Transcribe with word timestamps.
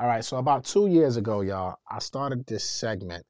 All 0.00 0.06
right, 0.06 0.24
so 0.24 0.38
about 0.38 0.64
two 0.64 0.86
years 0.86 1.18
ago, 1.18 1.42
y'all, 1.42 1.76
I 1.86 1.98
started 1.98 2.46
this 2.46 2.64
segment 2.64 3.22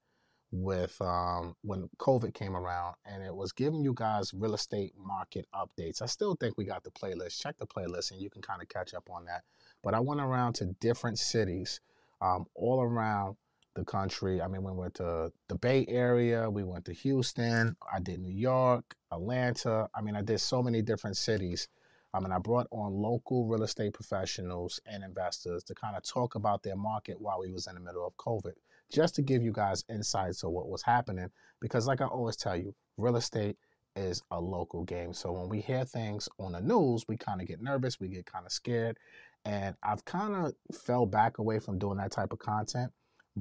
with 0.53 0.97
um, 1.03 1.57
when 1.63 1.91
COVID 1.99 2.33
came 2.33 2.57
around, 2.57 2.95
and 3.05 3.25
it 3.25 3.35
was 3.35 3.51
giving 3.51 3.83
you 3.83 3.93
guys 3.93 4.33
real 4.33 4.55
estate 4.55 4.93
market 4.97 5.47
updates. 5.53 6.01
I 6.01 6.07
still 6.07 6.37
think 6.37 6.57
we 6.57 6.65
got 6.65 6.85
the 6.85 6.93
playlist. 6.93 7.41
Check 7.41 7.57
the 7.59 7.67
playlist, 7.67 8.13
and 8.13 8.21
you 8.21 8.31
can 8.31 8.41
kind 8.41 8.63
of 8.63 8.69
catch 8.69 8.95
up 8.95 9.11
on 9.11 9.25
that. 9.25 9.43
But 9.83 9.95
I 9.95 9.99
went 9.99 10.21
around 10.21 10.53
to 10.55 10.67
different 10.79 11.19
cities 11.19 11.81
um, 12.21 12.47
all 12.55 12.81
around 12.81 13.35
the 13.75 13.85
country. 13.85 14.41
I 14.41 14.47
mean, 14.47 14.63
we 14.63 14.71
went 14.71 14.95
to 14.95 15.33
the 15.49 15.57
Bay 15.57 15.85
Area, 15.89 16.49
we 16.49 16.63
went 16.63 16.85
to 16.85 16.93
Houston, 16.93 17.77
I 17.93 17.99
did 17.99 18.21
New 18.21 18.33
York, 18.33 18.95
Atlanta. 19.11 19.89
I 19.93 20.03
mean, 20.03 20.15
I 20.15 20.23
did 20.23 20.39
so 20.39 20.63
many 20.63 20.83
different 20.83 21.17
cities 21.17 21.67
I 22.13 22.21
mean, 22.21 22.33
I 22.33 22.39
brought 22.39 22.67
on 22.71 22.93
local 22.93 23.47
real 23.47 23.63
estate 23.63 23.93
professionals 23.93 24.81
and 24.87 25.05
investors 25.05 25.63
to 25.65 25.75
kind 25.75 25.97
of 25.97 26.03
talk 26.03 26.35
about 26.35 26.63
their 26.63 26.77
market 26.77 27.21
while 27.21 27.41
we 27.41 27.53
was 27.53 27.67
in 27.69 27.75
the 27.75 27.81
middle 27.81 28.07
of 28.07 28.17
COVID, 28.17 28.55
just 28.93 29.15
to 29.15 29.23
give 29.23 29.43
you 29.43 29.53
guys 29.53 29.85
insights 29.89 30.43
of 30.43 30.51
what 30.51 30.69
was 30.69 30.83
happening. 30.83 31.31
Because 31.61 31.87
like 31.87 32.01
I 32.01 32.07
always 32.07 32.37
tell 32.37 32.57
you, 32.57 32.75
real 32.97 33.17
estate 33.17 33.57
is 33.95 34.23
a 34.31 34.41
local 34.41 34.85
game. 34.85 35.13
So 35.13 35.33
when 35.33 35.49
we 35.49 35.61
hear 35.61 35.85
things 35.85 36.29
on 36.39 36.53
the 36.53 36.61
news, 36.61 37.05
we 37.09 37.17
kind 37.17 37.41
of 37.41 37.47
get 37.47 37.63
nervous, 37.63 38.01
we 38.01 38.09
get 38.09 38.27
kind 38.27 38.47
of 38.47 38.53
scared. 38.53 38.99
And 39.45 39.77
I've 39.83 40.05
kind 40.05 40.35
of 40.35 40.53
fell 40.77 41.07
back 41.07 41.39
away 41.39 41.59
from 41.59 41.79
doing 41.79 41.99
that 41.99 42.13
type 42.13 42.33
of 42.33 42.39
content. 42.39 42.93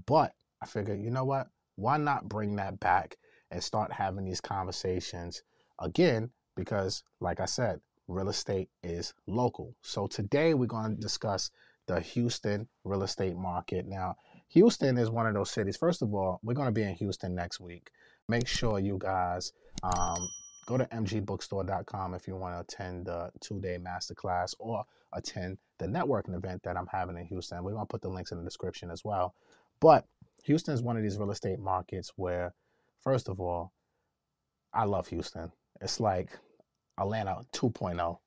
But 0.06 0.34
I 0.62 0.66
figured, 0.66 1.02
you 1.02 1.10
know 1.10 1.26
what? 1.26 1.48
Why 1.76 1.98
not 1.98 2.30
bring 2.30 2.56
that 2.58 2.80
back 2.80 3.16
and 3.52 3.64
start 3.64 3.92
having 3.92 4.26
these 4.26 4.42
conversations 4.42 5.44
again? 5.80 6.30
Because, 6.56 7.04
like 7.20 7.40
I 7.40 7.46
said, 7.46 7.80
real 8.10 8.30
estate 8.30 8.70
is 8.84 9.14
local. 9.28 9.76
So 9.82 10.08
today 10.08 10.54
we're 10.54 10.66
going 10.66 10.96
to 10.96 11.02
discuss 11.02 11.52
the 11.86 12.00
Houston 12.00 12.68
real 12.84 13.04
estate 13.04 13.38
market. 13.38 13.86
Now, 13.88 14.16
Houston 14.50 14.98
is 14.98 15.10
one 15.10 15.28
of 15.28 15.36
those 15.36 15.52
cities. 15.52 15.78
First 15.78 16.02
of 16.02 16.14
all, 16.14 16.40
we're 16.44 16.56
going 16.56 16.68
to 16.68 16.72
be 16.72 16.84
in 16.84 16.96
Houston 16.96 17.36
next 17.36 17.60
week. 17.60 17.92
Make 18.28 18.48
sure 18.48 18.80
you 18.80 18.98
guys 19.00 19.54
um, 19.84 20.18
go 20.66 20.78
to 20.78 20.86
mgbookstore.com 20.86 22.16
if 22.16 22.28
you 22.28 22.36
want 22.36 22.56
to 22.56 22.62
attend 22.62 23.06
the 23.06 23.32
two-day 23.42 23.78
masterclass 23.78 24.56
or 24.60 24.84
attend 25.14 25.58
the 25.78 25.86
networking 25.86 26.36
event 26.36 26.64
that 26.64 26.78
I'm 26.78 26.88
having 26.92 27.18
in 27.18 27.26
Houston. 27.26 27.64
We're 27.64 27.72
going 27.72 27.84
to 27.84 27.88
put 27.88 28.02
the 28.02 28.10
links 28.10 28.32
in 28.32 28.40
the 28.40 28.44
description 28.44 28.90
as 28.92 29.06
well. 29.06 29.36
But 29.80 30.06
Houston 30.44 30.74
is 30.74 30.82
one 30.82 30.98
of 30.98 31.04
these 31.04 31.18
real 31.18 31.32
estate 31.32 31.60
markets 31.60 32.12
where, 32.16 32.54
first 33.04 33.30
of 33.30 33.40
all, 33.40 33.72
I 34.74 34.86
love 34.86 35.08
Houston. 35.08 35.52
It's 35.82 36.00
like 36.00 36.30
Atlanta 37.00 37.38
2.0, 37.54 38.18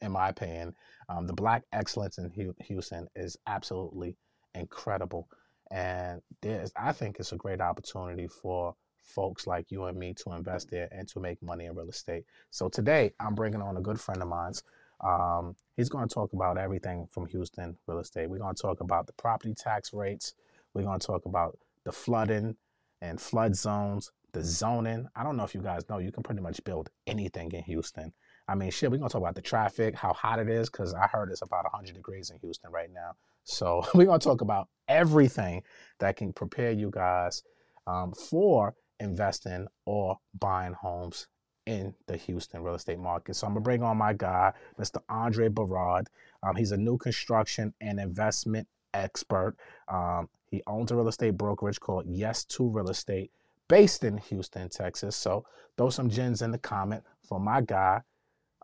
in 0.00 0.12
my 0.12 0.28
opinion. 0.28 0.74
Um, 1.08 1.26
the 1.26 1.32
black 1.32 1.64
excellence 1.72 2.18
in 2.18 2.54
Houston 2.60 3.08
is 3.16 3.36
absolutely 3.46 4.16
incredible. 4.54 5.28
And 5.70 6.22
there's, 6.40 6.72
I 6.76 6.92
think 6.92 7.18
it's 7.18 7.32
a 7.32 7.36
great 7.36 7.60
opportunity 7.60 8.26
for 8.26 8.74
folks 8.96 9.46
like 9.46 9.70
you 9.70 9.84
and 9.84 9.98
me 9.98 10.14
to 10.14 10.32
invest 10.32 10.70
there 10.70 10.88
and 10.92 11.08
to 11.08 11.20
make 11.20 11.42
money 11.42 11.66
in 11.66 11.74
real 11.74 11.88
estate. 11.88 12.24
So 12.50 12.68
today 12.68 13.12
I'm 13.18 13.34
bringing 13.34 13.62
on 13.62 13.76
a 13.76 13.80
good 13.80 14.00
friend 14.00 14.22
of 14.22 14.28
mine. 14.28 14.52
Um, 15.00 15.56
he's 15.76 15.88
going 15.88 16.06
to 16.06 16.14
talk 16.14 16.32
about 16.32 16.58
everything 16.58 17.08
from 17.10 17.26
Houston 17.26 17.76
real 17.86 17.98
estate. 17.98 18.28
We're 18.28 18.38
going 18.38 18.54
to 18.54 18.62
talk 18.62 18.80
about 18.80 19.06
the 19.06 19.12
property 19.14 19.54
tax 19.54 19.92
rates. 19.92 20.34
We're 20.74 20.82
going 20.82 21.00
to 21.00 21.06
talk 21.06 21.24
about 21.24 21.58
the 21.84 21.92
flooding 21.92 22.56
and 23.00 23.20
flood 23.20 23.56
zones 23.56 24.12
the 24.32 24.44
zoning. 24.44 25.08
I 25.16 25.22
don't 25.22 25.36
know 25.36 25.44
if 25.44 25.54
you 25.54 25.62
guys 25.62 25.88
know, 25.88 25.98
you 25.98 26.12
can 26.12 26.22
pretty 26.22 26.40
much 26.40 26.62
build 26.64 26.90
anything 27.06 27.52
in 27.52 27.62
Houston. 27.64 28.12
I 28.50 28.56
mean, 28.56 28.72
shit, 28.72 28.90
we're 28.90 28.96
gonna 28.98 29.08
talk 29.08 29.20
about 29.20 29.36
the 29.36 29.42
traffic, 29.42 29.94
how 29.94 30.12
hot 30.12 30.40
it 30.40 30.48
is, 30.48 30.68
because 30.68 30.92
I 30.92 31.06
heard 31.06 31.30
it's 31.30 31.42
about 31.42 31.62
100 31.64 31.94
degrees 31.94 32.30
in 32.30 32.38
Houston 32.40 32.72
right 32.72 32.90
now. 32.92 33.12
So 33.44 33.84
we're 33.94 34.06
gonna 34.06 34.18
talk 34.18 34.40
about 34.40 34.66
everything 34.88 35.62
that 36.00 36.16
can 36.16 36.32
prepare 36.32 36.72
you 36.72 36.90
guys 36.90 37.44
um, 37.86 38.12
for 38.12 38.74
investing 38.98 39.68
or 39.86 40.18
buying 40.36 40.72
homes 40.72 41.28
in 41.66 41.94
the 42.08 42.16
Houston 42.16 42.64
real 42.64 42.74
estate 42.74 42.98
market. 42.98 43.36
So 43.36 43.46
I'm 43.46 43.52
gonna 43.52 43.62
bring 43.62 43.84
on 43.84 43.96
my 43.96 44.14
guy, 44.14 44.52
Mr. 44.80 45.00
Andre 45.08 45.48
Beraud. 45.48 46.08
Um, 46.42 46.56
he's 46.56 46.72
a 46.72 46.76
new 46.76 46.98
construction 46.98 47.72
and 47.80 48.00
investment 48.00 48.66
expert. 48.94 49.54
Um, 49.86 50.28
he 50.50 50.60
owns 50.66 50.90
a 50.90 50.96
real 50.96 51.06
estate 51.06 51.38
brokerage 51.38 51.78
called 51.78 52.06
Yes 52.08 52.44
to 52.46 52.68
Real 52.68 52.90
Estate 52.90 53.30
based 53.68 54.02
in 54.02 54.18
Houston, 54.18 54.68
Texas. 54.68 55.14
So 55.14 55.44
throw 55.76 55.90
some 55.90 56.08
gins 56.08 56.42
in 56.42 56.50
the 56.50 56.58
comment 56.58 57.04
for 57.22 57.38
my 57.38 57.60
guy, 57.60 58.02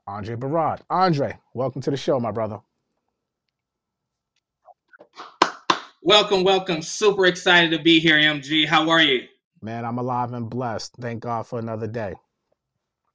Andre 0.09 0.37
Beraud. 0.37 0.81
Andre, 0.89 1.37
welcome 1.55 1.83
to 1.83 1.91
the 1.91 1.97
show, 1.97 2.21
my 2.21 2.31
brother. 2.31 2.61
Welcome, 6.03 6.45
welcome. 6.45 6.83
Super 6.83 7.27
excited 7.27 7.77
to 7.77 7.83
be 7.83 7.99
here, 7.99 8.17
MG. 8.17 8.67
How 8.67 8.89
are 8.89 9.03
you? 9.03 9.27
Man, 9.61 9.85
I'm 9.85 9.99
alive 9.99 10.33
and 10.33 10.49
blessed. 10.49 10.95
Thank 11.01 11.21
God 11.21 11.47
for 11.49 11.59
another 11.59 11.89
day. 11.89 12.15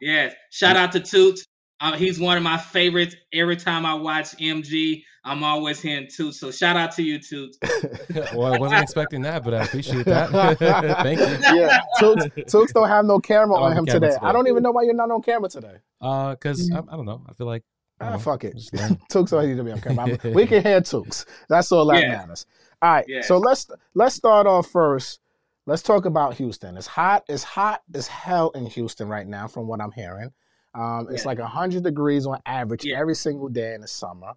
Yes. 0.01 0.33
Shout 0.49 0.75
out 0.75 0.91
to 0.91 0.99
Toots. 0.99 1.45
Uh, 1.81 1.97
he's 1.97 2.19
one 2.19 2.37
of 2.37 2.43
my 2.43 2.57
favorites. 2.57 3.15
Every 3.33 3.57
time 3.57 3.85
I 3.85 3.95
watch 3.95 4.37
MG, 4.37 5.03
I'm 5.23 5.43
always 5.43 5.81
hearing 5.81 6.07
Toots. 6.07 6.39
So 6.39 6.51
shout 6.51 6.77
out 6.77 6.91
to 6.93 7.03
you, 7.03 7.19
Toots. 7.19 7.57
well, 8.35 8.53
I 8.53 8.59
wasn't 8.59 8.83
expecting 8.83 9.23
that, 9.23 9.43
but 9.43 9.53
I 9.53 9.63
appreciate 9.63 10.05
that. 10.05 10.29
Thank 11.03 11.19
you. 11.19 11.59
Yeah, 11.59 11.79
Toots, 11.99 12.27
Toots 12.51 12.73
don't 12.73 12.87
have 12.87 13.05
no 13.05 13.19
camera 13.19 13.57
on 13.57 13.75
him 13.75 13.85
today. 13.85 14.09
today. 14.09 14.17
I 14.21 14.31
don't 14.31 14.47
even 14.47 14.61
know 14.63 14.71
why 14.71 14.83
you're 14.83 14.93
not 14.93 15.09
on 15.11 15.21
camera 15.21 15.49
today. 15.49 15.77
Uh, 15.99 16.35
cause 16.35 16.71
I, 16.71 16.77
I 16.77 16.95
don't 16.95 17.05
know. 17.05 17.23
I 17.27 17.33
feel 17.33 17.47
like 17.47 17.63
Ah, 18.01 18.17
fuck 18.17 18.43
it. 18.43 18.59
Tooks 19.09 19.31
don't 19.31 19.47
need 19.47 19.57
to 19.57 19.63
be 19.63 19.71
on 19.71 19.79
camera. 19.79 20.17
we 20.33 20.47
can 20.47 20.63
hear 20.63 20.81
Tooks. 20.81 21.25
That's 21.49 21.71
all 21.71 21.85
that 21.87 22.01
yeah. 22.01 22.09
matters. 22.09 22.45
All 22.81 22.91
right. 22.91 23.05
Yeah. 23.07 23.21
So 23.21 23.37
let's 23.37 23.69
let's 23.93 24.15
start 24.15 24.47
off 24.47 24.67
first. 24.67 25.19
Let's 25.67 25.83
talk 25.83 26.05
about 26.05 26.33
Houston. 26.35 26.77
It's 26.77 26.87
hot. 26.87 27.23
It's 27.29 27.43
hot 27.43 27.81
as 27.93 28.07
hell 28.07 28.49
in 28.51 28.65
Houston 28.65 29.07
right 29.07 29.27
now, 29.27 29.47
from 29.47 29.67
what 29.67 29.79
I'm 29.79 29.91
hearing. 29.91 30.31
Um, 30.73 31.07
it's 31.11 31.23
yeah. 31.23 31.27
like 31.27 31.39
100 31.39 31.83
degrees 31.83 32.25
on 32.25 32.39
average 32.45 32.85
yeah. 32.85 32.97
every 32.97 33.15
single 33.15 33.49
day 33.49 33.73
in 33.73 33.81
the 33.81 33.87
summer. 33.87 34.33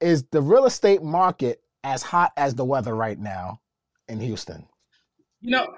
Is 0.00 0.24
the 0.24 0.42
real 0.42 0.66
estate 0.66 1.02
market 1.02 1.62
as 1.82 2.02
hot 2.02 2.32
as 2.36 2.54
the 2.54 2.64
weather 2.64 2.94
right 2.94 3.18
now 3.18 3.60
in 4.08 4.20
Houston? 4.20 4.66
You 5.40 5.50
know, 5.50 5.74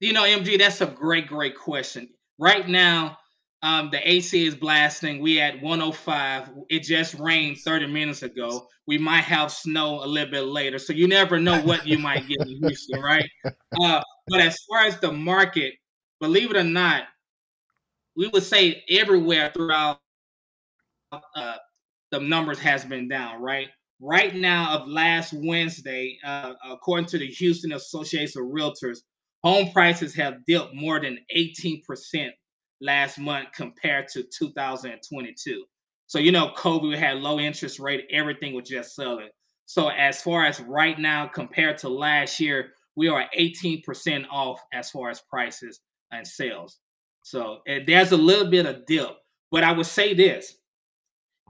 you 0.00 0.12
know, 0.12 0.22
MG, 0.22 0.58
that's 0.58 0.80
a 0.80 0.86
great, 0.86 1.26
great 1.26 1.56
question. 1.56 2.08
Right 2.38 2.66
now, 2.66 3.18
um, 3.62 3.90
the 3.90 4.10
AC 4.10 4.46
is 4.46 4.54
blasting. 4.54 5.20
We 5.20 5.40
at 5.40 5.60
105. 5.60 6.50
It 6.70 6.82
just 6.82 7.14
rained 7.14 7.58
30 7.58 7.86
minutes 7.86 8.22
ago. 8.22 8.66
We 8.86 8.96
might 8.96 9.24
have 9.24 9.52
snow 9.52 10.02
a 10.02 10.06
little 10.06 10.30
bit 10.30 10.44
later, 10.44 10.78
so 10.78 10.94
you 10.94 11.06
never 11.06 11.38
know 11.38 11.60
what 11.60 11.86
you 11.86 11.98
might 11.98 12.26
get 12.26 12.40
in 12.40 12.58
Houston, 12.62 13.00
right? 13.00 13.28
Uh, 13.80 14.02
but 14.26 14.40
as 14.40 14.58
far 14.68 14.80
as 14.80 14.98
the 14.98 15.12
market, 15.12 15.74
believe 16.20 16.50
it 16.50 16.56
or 16.56 16.64
not, 16.64 17.04
we 18.16 18.28
would 18.28 18.42
say 18.42 18.82
everywhere 18.88 19.50
throughout 19.54 19.98
uh, 21.12 21.56
the 22.10 22.20
numbers 22.20 22.58
has 22.58 22.84
been 22.84 23.08
down, 23.08 23.40
right? 23.40 23.68
Right 24.00 24.34
now, 24.34 24.74
of 24.76 24.88
last 24.88 25.32
Wednesday, 25.32 26.18
uh, 26.24 26.54
according 26.68 27.06
to 27.06 27.18
the 27.18 27.26
Houston 27.26 27.72
Association 27.72 28.42
of 28.42 28.48
Realtors, 28.48 28.98
home 29.42 29.70
prices 29.72 30.14
have 30.14 30.44
dipped 30.46 30.74
more 30.74 31.00
than 31.00 31.18
18% 31.36 31.82
last 32.80 33.18
month 33.18 33.48
compared 33.54 34.08
to 34.08 34.24
2022. 34.38 35.64
So, 36.06 36.18
you 36.18 36.32
know, 36.32 36.50
COVID 36.56 36.96
had 36.96 37.18
low 37.18 37.38
interest 37.38 37.78
rate, 37.78 38.06
everything 38.10 38.54
was 38.54 38.68
just 38.68 38.94
selling. 38.94 39.28
So, 39.66 39.88
as 39.88 40.20
far 40.20 40.44
as 40.44 40.60
right 40.60 40.98
now, 40.98 41.28
compared 41.28 41.78
to 41.78 41.88
last 41.88 42.40
year, 42.40 42.72
we 42.96 43.08
are 43.08 43.26
18% 43.38 44.26
off 44.30 44.60
as 44.72 44.90
far 44.90 45.10
as 45.10 45.22
prices 45.30 45.78
and 46.10 46.26
sales. 46.26 46.78
So 47.22 47.60
there's 47.86 48.12
a 48.12 48.16
little 48.16 48.50
bit 48.50 48.66
of 48.66 48.86
dip. 48.86 49.16
But 49.50 49.64
I 49.64 49.72
would 49.72 49.86
say 49.86 50.14
this 50.14 50.54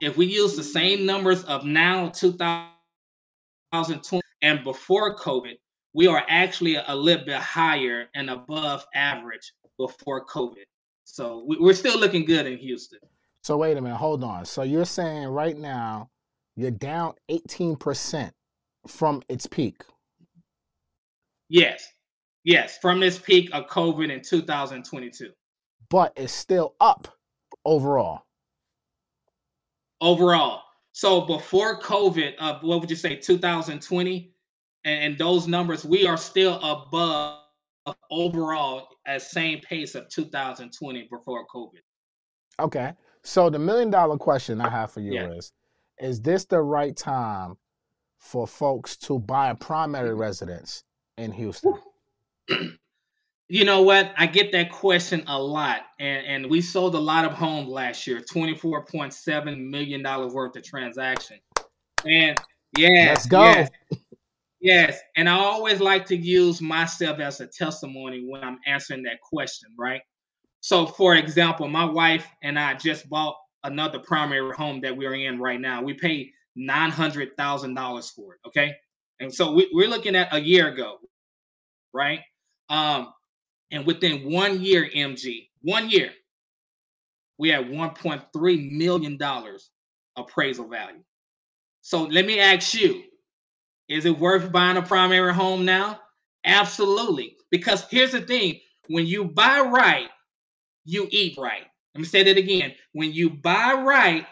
if 0.01 0.17
we 0.17 0.25
use 0.25 0.55
the 0.55 0.63
same 0.63 1.05
numbers 1.05 1.43
of 1.43 1.65
now 1.65 2.09
2020 2.09 4.21
and 4.41 4.63
before 4.63 5.15
COVID, 5.15 5.57
we 5.93 6.07
are 6.07 6.23
actually 6.27 6.75
a 6.75 6.95
little 6.95 7.25
bit 7.25 7.35
higher 7.35 8.07
and 8.15 8.29
above 8.29 8.85
average 8.95 9.53
before 9.77 10.25
COVID. 10.25 10.63
So 11.03 11.43
we're 11.45 11.73
still 11.73 11.99
looking 11.99 12.25
good 12.25 12.47
in 12.47 12.57
Houston. 12.57 12.99
So 13.43 13.57
wait 13.57 13.77
a 13.77 13.81
minute, 13.81 13.97
hold 13.97 14.23
on. 14.23 14.45
So 14.45 14.63
you're 14.63 14.85
saying 14.85 15.27
right 15.27 15.57
now 15.57 16.09
you're 16.55 16.71
down 16.71 17.13
18% 17.29 18.31
from 18.87 19.21
its 19.29 19.45
peak. 19.45 19.83
Yes. 21.49 21.87
Yes. 22.43 22.79
From 22.79 22.99
this 22.99 23.19
peak 23.19 23.51
of 23.53 23.67
COVID 23.67 24.11
in 24.11 24.21
2022. 24.21 25.29
But 25.91 26.13
it's 26.15 26.31
still 26.31 26.73
up 26.79 27.09
overall. 27.65 28.23
Overall. 29.99 30.63
So 30.93 31.21
before 31.21 31.79
COVID, 31.81 32.33
uh, 32.39 32.59
what 32.61 32.79
would 32.79 32.89
you 32.89 32.95
say, 32.95 33.17
2020, 33.17 34.33
and, 34.85 35.03
and 35.03 35.17
those 35.17 35.47
numbers, 35.47 35.83
we 35.85 36.07
are 36.07 36.17
still 36.17 36.59
above 36.61 37.39
overall 38.09 38.87
at 39.05 39.21
same 39.21 39.59
pace 39.59 39.93
of 39.95 40.07
2020 40.09 41.07
before 41.11 41.45
COVID. 41.53 41.81
Okay. 42.59 42.93
So 43.23 43.49
the 43.49 43.59
million 43.59 43.89
dollar 43.89 44.17
question 44.17 44.61
I 44.61 44.69
have 44.69 44.91
for 44.91 45.01
you 45.01 45.13
yeah. 45.13 45.31
is 45.31 45.51
is 45.99 46.21
this 46.21 46.45
the 46.45 46.61
right 46.61 46.95
time 46.95 47.57
for 48.17 48.47
folks 48.47 48.95
to 48.97 49.19
buy 49.19 49.49
a 49.49 49.55
primary 49.55 50.15
residence 50.15 50.83
in 51.17 51.31
Houston? 51.33 51.75
you 53.51 53.65
know 53.65 53.81
what? 53.81 54.13
I 54.17 54.27
get 54.27 54.53
that 54.53 54.71
question 54.71 55.25
a 55.27 55.37
lot. 55.37 55.81
And, 55.99 56.25
and 56.25 56.49
we 56.49 56.61
sold 56.61 56.95
a 56.95 56.99
lot 56.99 57.25
of 57.25 57.33
homes 57.33 57.67
last 57.67 58.07
year, 58.07 58.21
$24.7 58.21 59.69
million 59.69 60.03
worth 60.33 60.55
of 60.55 60.63
transaction. 60.63 61.37
And 62.05 62.37
yes, 62.77 63.09
let's 63.09 63.25
go. 63.25 63.43
Yes, 63.43 63.69
yes. 64.61 64.99
And 65.17 65.27
I 65.27 65.33
always 65.33 65.81
like 65.81 66.05
to 66.05 66.15
use 66.15 66.61
myself 66.61 67.19
as 67.19 67.41
a 67.41 67.47
testimony 67.47 68.23
when 68.25 68.41
I'm 68.41 68.57
answering 68.65 69.03
that 69.03 69.19
question, 69.19 69.67
right? 69.77 69.99
So, 70.61 70.85
for 70.85 71.15
example, 71.15 71.67
my 71.67 71.83
wife 71.83 72.25
and 72.41 72.57
I 72.57 72.75
just 72.75 73.09
bought 73.09 73.35
another 73.65 73.99
primary 73.99 74.55
home 74.55 74.79
that 74.79 74.95
we're 74.95 75.15
in 75.15 75.41
right 75.41 75.59
now. 75.59 75.81
We 75.83 75.93
paid 75.93 76.31
nine 76.55 76.91
hundred 76.91 77.35
thousand 77.35 77.73
dollars 77.73 78.11
for 78.11 78.35
it. 78.35 78.39
Okay, 78.47 78.75
and 79.19 79.33
so 79.33 79.51
we, 79.51 79.65
are 79.65 79.89
looking 79.89 80.15
at 80.15 80.33
a 80.33 80.39
year 80.39 80.69
ago, 80.69 80.99
right? 81.93 82.21
Um, 82.69 83.11
and 83.71 83.85
within 83.85 84.31
one 84.31 84.61
year, 84.61 84.89
MG, 84.95 85.49
one 85.61 85.89
year, 85.89 86.11
we 87.37 87.49
had 87.49 87.69
one 87.69 87.91
point 87.91 88.23
three 88.33 88.69
million 88.71 89.17
dollars 89.17 89.71
appraisal 90.17 90.67
value. 90.67 91.03
So 91.81 92.03
let 92.03 92.25
me 92.25 92.39
ask 92.39 92.73
you, 92.75 93.03
is 93.89 94.05
it 94.05 94.17
worth 94.19 94.51
buying 94.51 94.77
a 94.77 94.81
primary 94.81 95.33
home 95.33 95.65
now? 95.65 95.99
Absolutely. 96.45 97.37
Because 97.51 97.85
here's 97.89 98.11
the 98.13 98.21
thing 98.21 98.59
when 98.87 99.05
you 99.07 99.25
buy 99.25 99.61
right, 99.61 100.09
you 100.85 101.07
eat 101.11 101.37
right. 101.37 101.63
Let 101.95 102.01
me 102.01 102.07
say 102.07 102.23
that 102.23 102.37
again. 102.37 102.73
When 102.93 103.13
you 103.13 103.29
buy 103.29 103.73
right, 103.73 104.25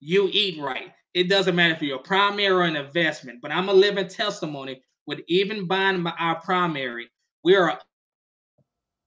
you 0.00 0.28
eat 0.32 0.60
right. 0.60 0.92
It 1.14 1.28
doesn't 1.28 1.56
matter 1.56 1.74
if 1.74 1.82
you're 1.82 1.98
a 1.98 2.02
primary 2.02 2.48
or 2.48 2.62
an 2.62 2.76
investment, 2.76 3.40
but 3.42 3.52
I'm 3.52 3.68
a 3.68 3.72
living 3.72 4.08
testimony 4.08 4.82
with 5.06 5.20
even 5.28 5.66
buying 5.66 6.02
my, 6.02 6.12
our 6.18 6.40
primary, 6.40 7.08
we 7.44 7.56
are 7.56 7.78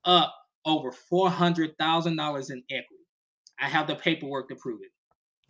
up 0.06 0.34
over 0.66 0.92
$400,000 0.92 2.52
in 2.52 2.64
equity. 2.70 2.86
I 3.60 3.68
have 3.68 3.88
the 3.88 3.96
paperwork 3.96 4.50
to 4.50 4.56
prove 4.56 4.82
it. 4.82 4.92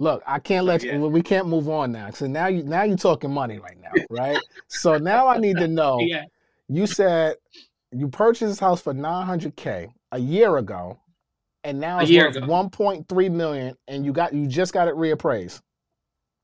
Look, 0.01 0.24
I 0.25 0.40
can't 0.40 0.63
oh, 0.63 0.68
let 0.68 0.84
you. 0.84 0.98
We 1.07 1.22
can't 1.22 1.48
move 1.48 1.68
on 1.68 1.92
now. 1.92 2.10
So 2.12 2.25
now 2.25 2.48
you 2.48 2.63
now 2.63 2.84
you're 2.84 2.96
talking 2.96 3.31
money 3.31 3.60
right 3.60 3.78
now, 3.81 3.92
right? 4.10 4.40
so 4.69 4.98
now 4.98 5.28
I 5.28 5.38
need 5.38 5.57
to 5.57 5.68
know. 5.80 6.00
Yeah. 6.00 6.24
You 6.69 6.88
said 6.88 7.36
you 7.92 8.07
purchased 8.07 8.50
this 8.50 8.60
house 8.60 8.81
for 8.81 8.94
900k 8.94 9.92
a 10.12 10.19
year 10.19 10.57
ago 10.57 11.00
and 11.63 11.80
now 11.80 12.00
it's 12.00 12.12
worth 12.12 12.36
1.3 12.36 13.31
million 13.31 13.75
and 13.88 14.06
you 14.06 14.13
got 14.13 14.34
you 14.34 14.48
just 14.48 14.74
got 14.74 14.88
it 14.88 14.96
reappraised 14.96 15.62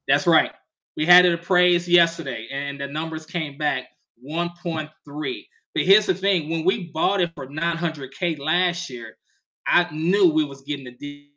that's 0.08 0.28
right 0.28 0.52
we 0.98 1.06
had 1.06 1.26
it 1.26 1.34
appraised 1.34 1.88
yesterday 1.88 2.48
and 2.52 2.80
the 2.80 2.88
numbers 2.88 3.26
came 3.26 3.58
back 3.58 3.86
1.3 4.28 4.90
but 5.76 5.84
here's 5.84 6.08
the 6.08 6.14
thing 6.14 6.50
when 6.50 6.66
we 6.66 6.90
bought 6.92 7.22
it 7.22 7.32
for 7.36 7.48
900k 7.48 8.40
last 8.40 8.90
year 8.90 9.18
i 9.68 9.88
knew 9.92 10.32
we 10.32 10.46
was 10.46 10.62
getting 10.62 10.86
the 10.86 10.92
deal 10.92 11.28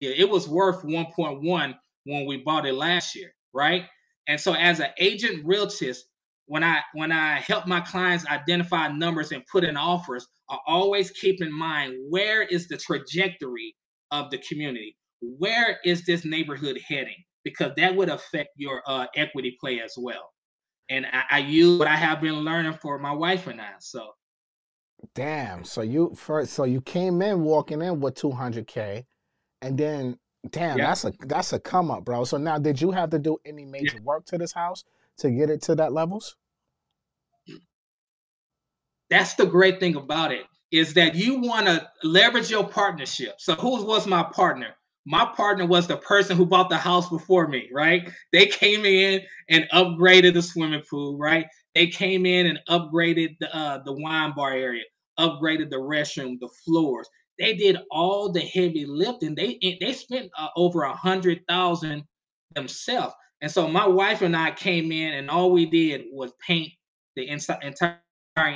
it 0.00 0.28
was 0.28 0.48
worth 0.48 0.82
1.1 0.82 1.74
when 2.04 2.26
we 2.26 2.38
bought 2.38 2.66
it 2.66 2.74
last 2.74 3.14
year 3.14 3.32
right 3.52 3.84
and 4.28 4.40
so 4.40 4.54
as 4.54 4.80
an 4.80 4.90
agent 4.98 5.44
realtist 5.44 6.06
when 6.46 6.64
I 6.64 6.80
when 6.92 7.12
I 7.12 7.36
help 7.36 7.66
my 7.66 7.80
clients 7.80 8.26
identify 8.26 8.88
numbers 8.88 9.32
and 9.32 9.42
put 9.50 9.64
in 9.64 9.76
offers, 9.76 10.26
I 10.50 10.58
always 10.66 11.10
keep 11.10 11.40
in 11.40 11.52
mind 11.52 11.94
where 12.10 12.42
is 12.42 12.68
the 12.68 12.76
trajectory 12.76 13.74
of 14.10 14.30
the 14.30 14.38
community? 14.38 14.96
Where 15.20 15.78
is 15.84 16.04
this 16.04 16.24
neighborhood 16.24 16.78
heading? 16.86 17.16
Because 17.44 17.72
that 17.76 17.94
would 17.94 18.08
affect 18.08 18.50
your 18.56 18.82
uh, 18.86 19.06
equity 19.16 19.56
play 19.60 19.80
as 19.80 19.94
well. 19.96 20.30
And 20.88 21.06
I, 21.06 21.24
I 21.30 21.38
use 21.38 21.78
what 21.78 21.88
I 21.88 21.96
have 21.96 22.20
been 22.20 22.40
learning 22.40 22.74
for 22.74 22.98
my 22.98 23.12
wife 23.12 23.46
and 23.46 23.60
I. 23.60 23.70
So, 23.78 24.10
damn. 25.14 25.64
So 25.64 25.82
you 25.82 26.14
first, 26.14 26.52
so 26.52 26.64
you 26.64 26.80
came 26.80 27.22
in 27.22 27.42
walking 27.42 27.80
in 27.80 28.00
with 28.00 28.14
200k, 28.14 29.04
and 29.62 29.78
then 29.78 30.18
damn, 30.50 30.78
yeah. 30.78 30.88
that's 30.88 31.04
a 31.04 31.12
that's 31.26 31.52
a 31.52 31.60
come 31.60 31.90
up, 31.90 32.04
bro. 32.04 32.24
So 32.24 32.36
now, 32.36 32.58
did 32.58 32.80
you 32.80 32.90
have 32.90 33.10
to 33.10 33.18
do 33.18 33.38
any 33.44 33.64
major 33.64 33.96
yeah. 33.96 34.02
work 34.02 34.26
to 34.26 34.38
this 34.38 34.52
house? 34.52 34.84
to 35.18 35.30
get 35.30 35.50
it 35.50 35.62
to 35.62 35.74
that 35.76 35.92
levels? 35.92 36.36
That's 39.10 39.34
the 39.34 39.46
great 39.46 39.78
thing 39.78 39.96
about 39.96 40.32
it 40.32 40.46
is 40.70 40.94
that 40.94 41.14
you 41.14 41.40
want 41.40 41.66
to 41.66 41.86
leverage 42.02 42.50
your 42.50 42.66
partnership. 42.66 43.34
So 43.38 43.54
who 43.54 43.84
was 43.84 44.06
my 44.06 44.22
partner? 44.22 44.74
My 45.04 45.24
partner 45.36 45.66
was 45.66 45.88
the 45.88 45.96
person 45.96 46.36
who 46.36 46.46
bought 46.46 46.70
the 46.70 46.76
house 46.76 47.08
before 47.08 47.48
me, 47.48 47.68
right? 47.72 48.08
They 48.32 48.46
came 48.46 48.84
in 48.84 49.20
and 49.48 49.68
upgraded 49.72 50.34
the 50.34 50.42
swimming 50.42 50.82
pool, 50.88 51.18
right? 51.18 51.46
They 51.74 51.88
came 51.88 52.24
in 52.24 52.46
and 52.46 52.60
upgraded 52.68 53.36
the 53.40 53.54
uh, 53.56 53.82
the 53.84 53.92
wine 53.92 54.32
bar 54.36 54.52
area, 54.52 54.84
upgraded 55.18 55.70
the 55.70 55.76
restroom, 55.78 56.38
the 56.38 56.48
floors. 56.64 57.08
They 57.38 57.54
did 57.54 57.78
all 57.90 58.30
the 58.30 58.40
heavy 58.40 58.84
lifting. 58.86 59.34
They 59.34 59.58
they 59.80 59.92
spent 59.92 60.30
uh, 60.38 60.48
over 60.56 60.82
a 60.82 60.94
hundred 60.94 61.40
thousand 61.48 62.04
themselves. 62.54 63.14
And 63.40 63.50
so 63.50 63.66
my 63.66 63.86
wife 63.86 64.22
and 64.22 64.36
I 64.36 64.52
came 64.52 64.92
in, 64.92 65.14
and 65.14 65.28
all 65.28 65.50
we 65.50 65.66
did 65.66 66.04
was 66.12 66.32
paint 66.46 66.70
the 67.16 67.28
inside, 67.28 67.58
entire 67.62 67.98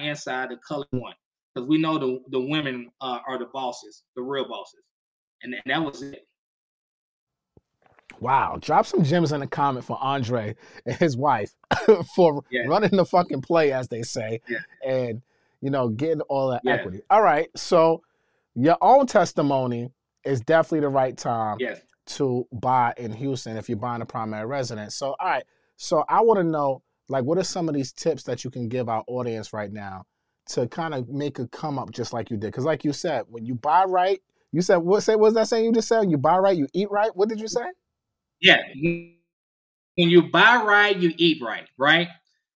inside 0.01 0.51
the 0.51 0.59
color 0.59 0.85
one, 0.91 1.15
because 1.55 1.69
we 1.69 1.79
know 1.79 1.99
the 1.99 2.21
the 2.31 2.41
women 2.41 2.91
uh, 3.01 3.19
are 3.27 3.39
the 3.39 3.49
bosses, 3.53 4.05
the 4.15 4.23
real 4.23 4.47
bosses, 4.49 4.85
and, 5.43 5.55
and 5.55 5.63
that 5.67 5.83
was 5.85 6.03
it. 6.03 6.27
Wow, 8.21 8.59
drop 8.61 8.87
some 8.87 9.05
gems 9.05 9.33
in 9.33 9.41
the 9.41 9.47
comment 9.47 9.85
for 9.85 9.99
Andre 10.01 10.55
and 10.85 10.97
his 10.97 11.17
wife 11.17 11.55
for 12.15 12.43
yeah. 12.51 12.63
running 12.67 12.97
the 12.97 13.05
fucking 13.05 13.43
play, 13.43 13.73
as 13.73 13.89
they 13.89 14.03
say, 14.03 14.41
yeah. 14.49 14.59
and 14.87 15.23
you 15.61 15.71
know 15.71 15.89
getting 15.89 16.21
all 16.23 16.51
that 16.51 16.63
yeah. 16.65 16.75
equity. 16.75 17.01
All 17.11 17.23
right, 17.23 17.49
so 17.57 18.03
your 18.55 18.77
own 18.81 19.07
testimony 19.07 19.91
is 20.25 20.41
definitely 20.41 20.81
the 20.81 20.89
right 20.89 21.17
time. 21.17 21.57
Yes 21.61 21.81
to 22.07 22.47
buy 22.53 22.95
in 22.97 23.13
Houston 23.13 23.57
if 23.57 23.69
you're 23.69 23.79
buying 23.79 24.03
a 24.03 24.07
primary 24.07 24.47
residence. 24.47 24.95
So, 24.95 25.17
all 25.21 25.29
right. 25.29 25.45
So, 25.77 26.05
I 26.09 26.21
want 26.23 26.39
to 26.39 26.45
know, 26.45 26.83
like, 27.09 27.25
what 27.25 27.37
are 27.39 27.45
some 27.45 27.69
of 27.69 27.75
these 27.75 27.93
tips 27.93 28.23
that 28.25 28.45
you 28.45 28.51
can 28.51 28.69
give 28.69 28.89
our 28.89 29.05
audience 29.07 29.53
right 29.53 29.71
now 29.71 30.05
to 30.51 30.67
kind 30.69 30.95
of 30.95 31.09
make 31.09 31.39
a 31.39 31.49
come 31.49 31.79
up 31.79 31.91
just 31.91 32.13
like 32.13 32.31
you 32.31 32.37
did? 32.37 32.47
Because, 32.47 32.65
like 32.65 32.85
you 32.85 32.93
said, 32.93 33.25
when 33.29 33.45
you 33.45 33.55
buy 33.55 33.85
right, 33.85 34.23
you 34.53 34.63
said 34.63 34.77
what? 34.77 35.03
Say 35.03 35.17
what 35.17 35.27
was 35.27 35.35
that 35.35 35.49
saying 35.49 35.65
you 35.67 35.73
just 35.73 35.89
said? 35.89 36.11
You 36.11 36.17
buy 36.17 36.39
right, 36.39 36.57
you 36.57 36.69
eat 36.73 36.91
right. 36.91 37.15
What 37.15 37.29
did 37.29 37.41
you 37.41 37.49
say? 37.49 37.67
Yeah. 38.41 38.59
When 39.97 40.09
you 40.11 40.31
buy 40.31 40.63
right, 40.63 40.97
you 40.97 41.13
eat 41.17 41.43
right. 41.43 41.69
Right. 41.79 42.09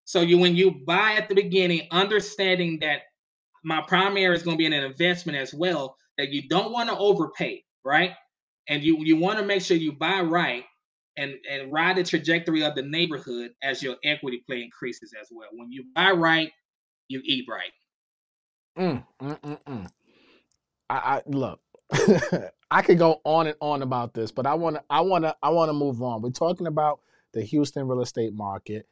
So 0.04 0.20
you 0.20 0.38
when 0.38 0.56
you 0.56 0.72
buy 0.86 1.14
at 1.14 1.28
the 1.28 1.34
beginning, 1.34 1.88
understanding 1.90 2.78
that 2.80 3.02
my 3.64 3.82
primary 3.82 4.34
is 4.34 4.42
going 4.42 4.56
to 4.56 4.58
be 4.58 4.66
an 4.66 4.72
investment 4.72 5.38
as 5.38 5.54
well, 5.54 5.96
that 6.18 6.30
you 6.30 6.48
don't 6.48 6.72
want 6.72 6.88
to 6.90 6.96
overpay. 6.98 7.64
Right 7.84 8.12
and 8.68 8.82
you 8.82 8.96
you 9.04 9.16
want 9.16 9.38
to 9.38 9.44
make 9.44 9.62
sure 9.62 9.76
you 9.76 9.92
buy 9.92 10.20
right 10.20 10.64
and 11.16 11.34
and 11.50 11.72
ride 11.72 11.96
the 11.96 12.04
trajectory 12.04 12.64
of 12.64 12.74
the 12.74 12.82
neighborhood 12.82 13.50
as 13.62 13.82
your 13.82 13.96
equity 14.04 14.42
play 14.46 14.62
increases 14.62 15.12
as 15.20 15.28
well. 15.30 15.48
When 15.52 15.70
you 15.72 15.84
buy 15.94 16.12
right, 16.12 16.50
you 17.08 17.20
eat 17.24 17.46
right. 17.48 17.72
Mm, 18.78 19.04
mm, 19.20 19.40
mm, 19.40 19.58
mm. 19.66 19.86
I, 20.88 20.94
I 20.96 21.22
look. 21.26 21.60
I 22.70 22.82
could 22.82 22.98
go 22.98 23.20
on 23.24 23.48
and 23.48 23.56
on 23.60 23.82
about 23.82 24.14
this, 24.14 24.30
but 24.30 24.46
I 24.46 24.54
want 24.54 24.76
to 24.76 24.84
I 24.90 25.00
want 25.00 25.24
to 25.24 25.34
I 25.42 25.50
want 25.50 25.68
to 25.68 25.72
move 25.72 26.02
on. 26.02 26.22
We're 26.22 26.30
talking 26.30 26.66
about 26.66 27.00
the 27.32 27.42
Houston 27.42 27.88
real 27.88 28.02
estate 28.02 28.32
market. 28.32 28.86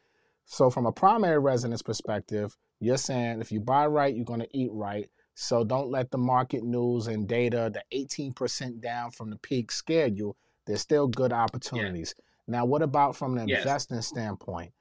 So 0.46 0.70
from 0.70 0.86
a 0.86 0.92
primary 0.92 1.38
residence 1.38 1.82
perspective, 1.82 2.56
you're 2.80 2.96
saying 2.96 3.40
if 3.40 3.52
you 3.52 3.60
buy 3.60 3.86
right, 3.86 4.14
you're 4.14 4.24
going 4.24 4.40
to 4.40 4.56
eat 4.56 4.70
right. 4.72 5.08
So 5.34 5.62
don't 5.62 5.90
let 5.90 6.10
the 6.10 6.18
market 6.18 6.64
news 6.64 7.06
and 7.06 7.28
data, 7.28 7.70
the 7.72 7.84
18% 7.96 8.80
down 8.80 9.10
from 9.12 9.30
the 9.30 9.36
peak, 9.36 9.70
scare 9.70 10.08
you. 10.08 10.34
There's 10.66 10.80
still 10.80 11.06
good 11.06 11.32
opportunities. 11.32 12.14
Yeah. 12.18 12.58
Now, 12.58 12.64
what 12.64 12.82
about 12.82 13.14
from 13.14 13.38
an 13.38 13.46
yes. 13.46 13.60
investing 13.60 14.00
standpoint, 14.00 14.72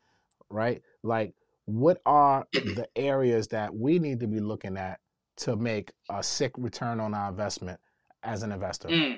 right? 0.50 0.82
Like, 1.04 1.36
what 1.66 2.02
are 2.06 2.48
the 2.54 2.88
areas 2.96 3.50
that 3.50 3.76
we 3.76 4.00
need 4.00 4.22
to 4.22 4.28
be 4.28 4.40
looking 4.40 4.78
at 4.78 5.00
to 5.38 5.56
make 5.56 5.92
a 6.10 6.24
sick 6.24 6.54
return 6.58 7.00
on 7.00 7.14
our 7.14 7.30
investment 7.30 7.80
as 8.28 8.44
an 8.44 8.52
investor? 8.52 8.90
Mm. 8.90 9.18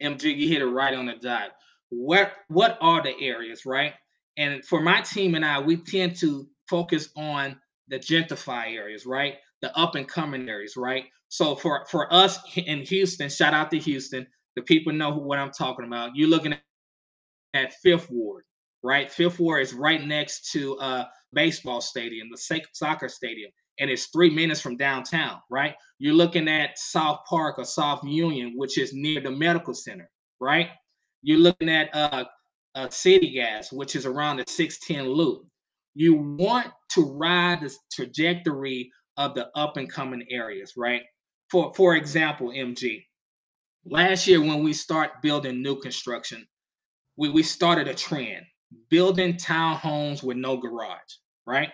MG, 0.00 0.36
you 0.36 0.48
hit 0.48 0.62
it 0.62 0.66
right 0.66 0.94
on 0.94 1.06
the 1.06 1.14
dot. 1.14 1.50
What 1.90 2.32
what 2.48 2.78
are 2.80 3.02
the 3.02 3.14
areas, 3.20 3.66
right? 3.66 3.92
And 4.36 4.64
for 4.64 4.80
my 4.80 5.00
team 5.02 5.34
and 5.34 5.44
I, 5.44 5.60
we 5.60 5.76
tend 5.76 6.16
to 6.16 6.48
focus 6.68 7.10
on 7.16 7.56
the 7.88 7.98
gentrify 7.98 8.72
areas, 8.72 9.06
right? 9.06 9.34
The 9.60 9.76
up 9.76 9.94
and 9.94 10.08
coming 10.08 10.48
areas, 10.48 10.76
right? 10.76 11.04
So 11.28 11.54
for 11.54 11.84
for 11.90 12.12
us 12.12 12.38
in 12.56 12.80
Houston, 12.80 13.28
shout 13.28 13.54
out 13.54 13.70
to 13.72 13.78
Houston. 13.78 14.26
The 14.56 14.62
people 14.62 14.92
know 14.92 15.14
what 15.14 15.38
I'm 15.38 15.50
talking 15.50 15.84
about. 15.84 16.14
You're 16.14 16.28
looking 16.28 16.54
at 17.54 17.72
Fifth 17.82 18.10
Ward, 18.10 18.44
right? 18.82 19.10
Fifth 19.10 19.38
Ward 19.38 19.62
is 19.62 19.74
right 19.74 20.04
next 20.04 20.52
to 20.52 20.76
a 20.80 21.08
baseball 21.32 21.80
stadium, 21.80 22.28
the 22.30 22.62
soccer 22.72 23.08
stadium, 23.08 23.50
and 23.78 23.90
it's 23.90 24.06
three 24.06 24.30
minutes 24.30 24.60
from 24.60 24.76
downtown, 24.76 25.40
right? 25.50 25.74
You're 25.98 26.14
looking 26.14 26.48
at 26.48 26.78
South 26.78 27.20
Park 27.28 27.58
or 27.58 27.64
South 27.64 28.02
Union, 28.04 28.54
which 28.56 28.78
is 28.78 28.92
near 28.92 29.20
the 29.20 29.30
medical 29.30 29.74
center, 29.74 30.10
right? 30.40 30.68
You're 31.22 31.38
looking 31.38 31.68
at 31.68 31.94
uh, 31.94 32.24
uh, 32.74 32.88
Settegast, 32.88 33.72
which 33.72 33.96
is 33.96 34.06
around 34.06 34.36
the 34.38 34.44
610 34.46 35.12
loop. 35.12 35.46
You 35.94 36.14
want 36.14 36.68
to 36.92 37.02
ride 37.02 37.60
the 37.60 37.74
trajectory 37.92 38.90
of 39.16 39.34
the 39.34 39.48
up 39.56 39.76
and 39.76 39.90
coming 39.90 40.24
areas, 40.30 40.74
right? 40.76 41.02
For 41.50 41.72
for 41.74 41.94
example, 41.94 42.48
MG, 42.48 43.04
last 43.84 44.26
year 44.26 44.40
when 44.40 44.64
we 44.64 44.72
start 44.72 45.22
building 45.22 45.62
new 45.62 45.76
construction, 45.80 46.44
we, 47.16 47.28
we 47.28 47.42
started 47.42 47.86
a 47.86 47.94
trend 47.94 48.44
building 48.90 49.34
townhomes 49.34 50.22
with 50.22 50.36
no 50.36 50.56
garage, 50.56 50.98
right? 51.46 51.70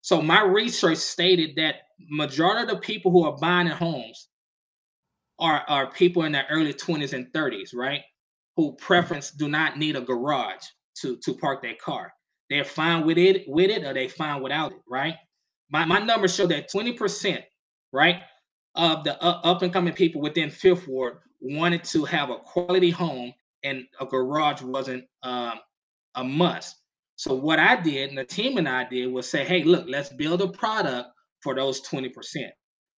So 0.00 0.22
my 0.22 0.42
research 0.42 0.98
stated 0.98 1.56
that 1.56 1.76
majority 2.10 2.62
of 2.62 2.68
the 2.68 2.78
people 2.78 3.10
who 3.10 3.24
are 3.24 3.36
buying 3.36 3.66
homes 3.66 4.28
are, 5.38 5.64
are 5.68 5.90
people 5.90 6.24
in 6.24 6.32
their 6.32 6.46
early 6.50 6.72
20s 6.72 7.12
and 7.12 7.26
30s, 7.32 7.74
right? 7.74 8.00
Who 8.56 8.74
preference 8.76 9.30
do 9.30 9.48
not 9.48 9.78
need 9.78 9.96
a 9.96 10.00
garage 10.00 10.64
to, 11.00 11.16
to 11.24 11.34
park 11.34 11.62
their 11.62 11.76
car. 11.76 12.12
They're 12.50 12.64
fine 12.64 13.04
with 13.04 13.18
it, 13.18 13.44
with 13.46 13.70
it, 13.70 13.84
or 13.84 13.94
they 13.94 14.08
fine 14.08 14.42
without 14.42 14.72
it, 14.72 14.80
right? 14.88 15.14
My, 15.70 15.84
my 15.84 15.98
numbers 15.98 16.34
show 16.34 16.46
that 16.46 16.70
20%, 16.72 17.42
right, 17.92 18.22
of 18.74 19.04
the 19.04 19.22
up 19.22 19.62
and 19.62 19.72
coming 19.72 19.92
people 19.92 20.20
within 20.20 20.50
Fifth 20.50 20.88
Ward 20.88 21.18
wanted 21.40 21.84
to 21.84 22.04
have 22.04 22.30
a 22.30 22.38
quality 22.38 22.90
home 22.90 23.32
and 23.64 23.84
a 24.00 24.06
garage 24.06 24.62
wasn't 24.62 25.04
um, 25.22 25.58
a 26.14 26.24
must. 26.24 26.76
So 27.18 27.34
what 27.34 27.58
I 27.58 27.74
did 27.74 28.10
and 28.10 28.18
the 28.18 28.24
team 28.24 28.58
and 28.58 28.68
I 28.68 28.84
did 28.84 29.12
was 29.12 29.28
say, 29.28 29.44
hey, 29.44 29.64
look, 29.64 29.86
let's 29.88 30.08
build 30.08 30.40
a 30.40 30.46
product 30.46 31.08
for 31.42 31.52
those 31.52 31.80
20%. 31.80 32.12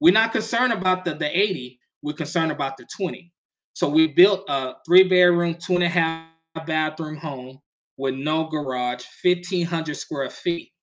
We're 0.02 0.12
not 0.12 0.34
concerned 0.34 0.74
about 0.74 1.06
the, 1.06 1.16
the 1.16 1.40
80, 1.40 1.80
we're 2.02 2.14
concerned 2.14 2.52
about 2.52 2.76
the 2.76 2.86
20. 2.98 3.32
So 3.72 3.88
we 3.88 4.08
built 4.08 4.44
a 4.50 4.74
three 4.86 5.04
bedroom, 5.08 5.56
two 5.56 5.76
and 5.76 5.86
a 5.86 5.88
half 5.88 6.28
bathroom 6.68 7.16
home 7.16 7.60
with 7.96 8.14
no 8.14 8.48
garage, 8.50 9.06
1,500 9.24 9.96
square 9.96 10.30
feet, 10.30 10.74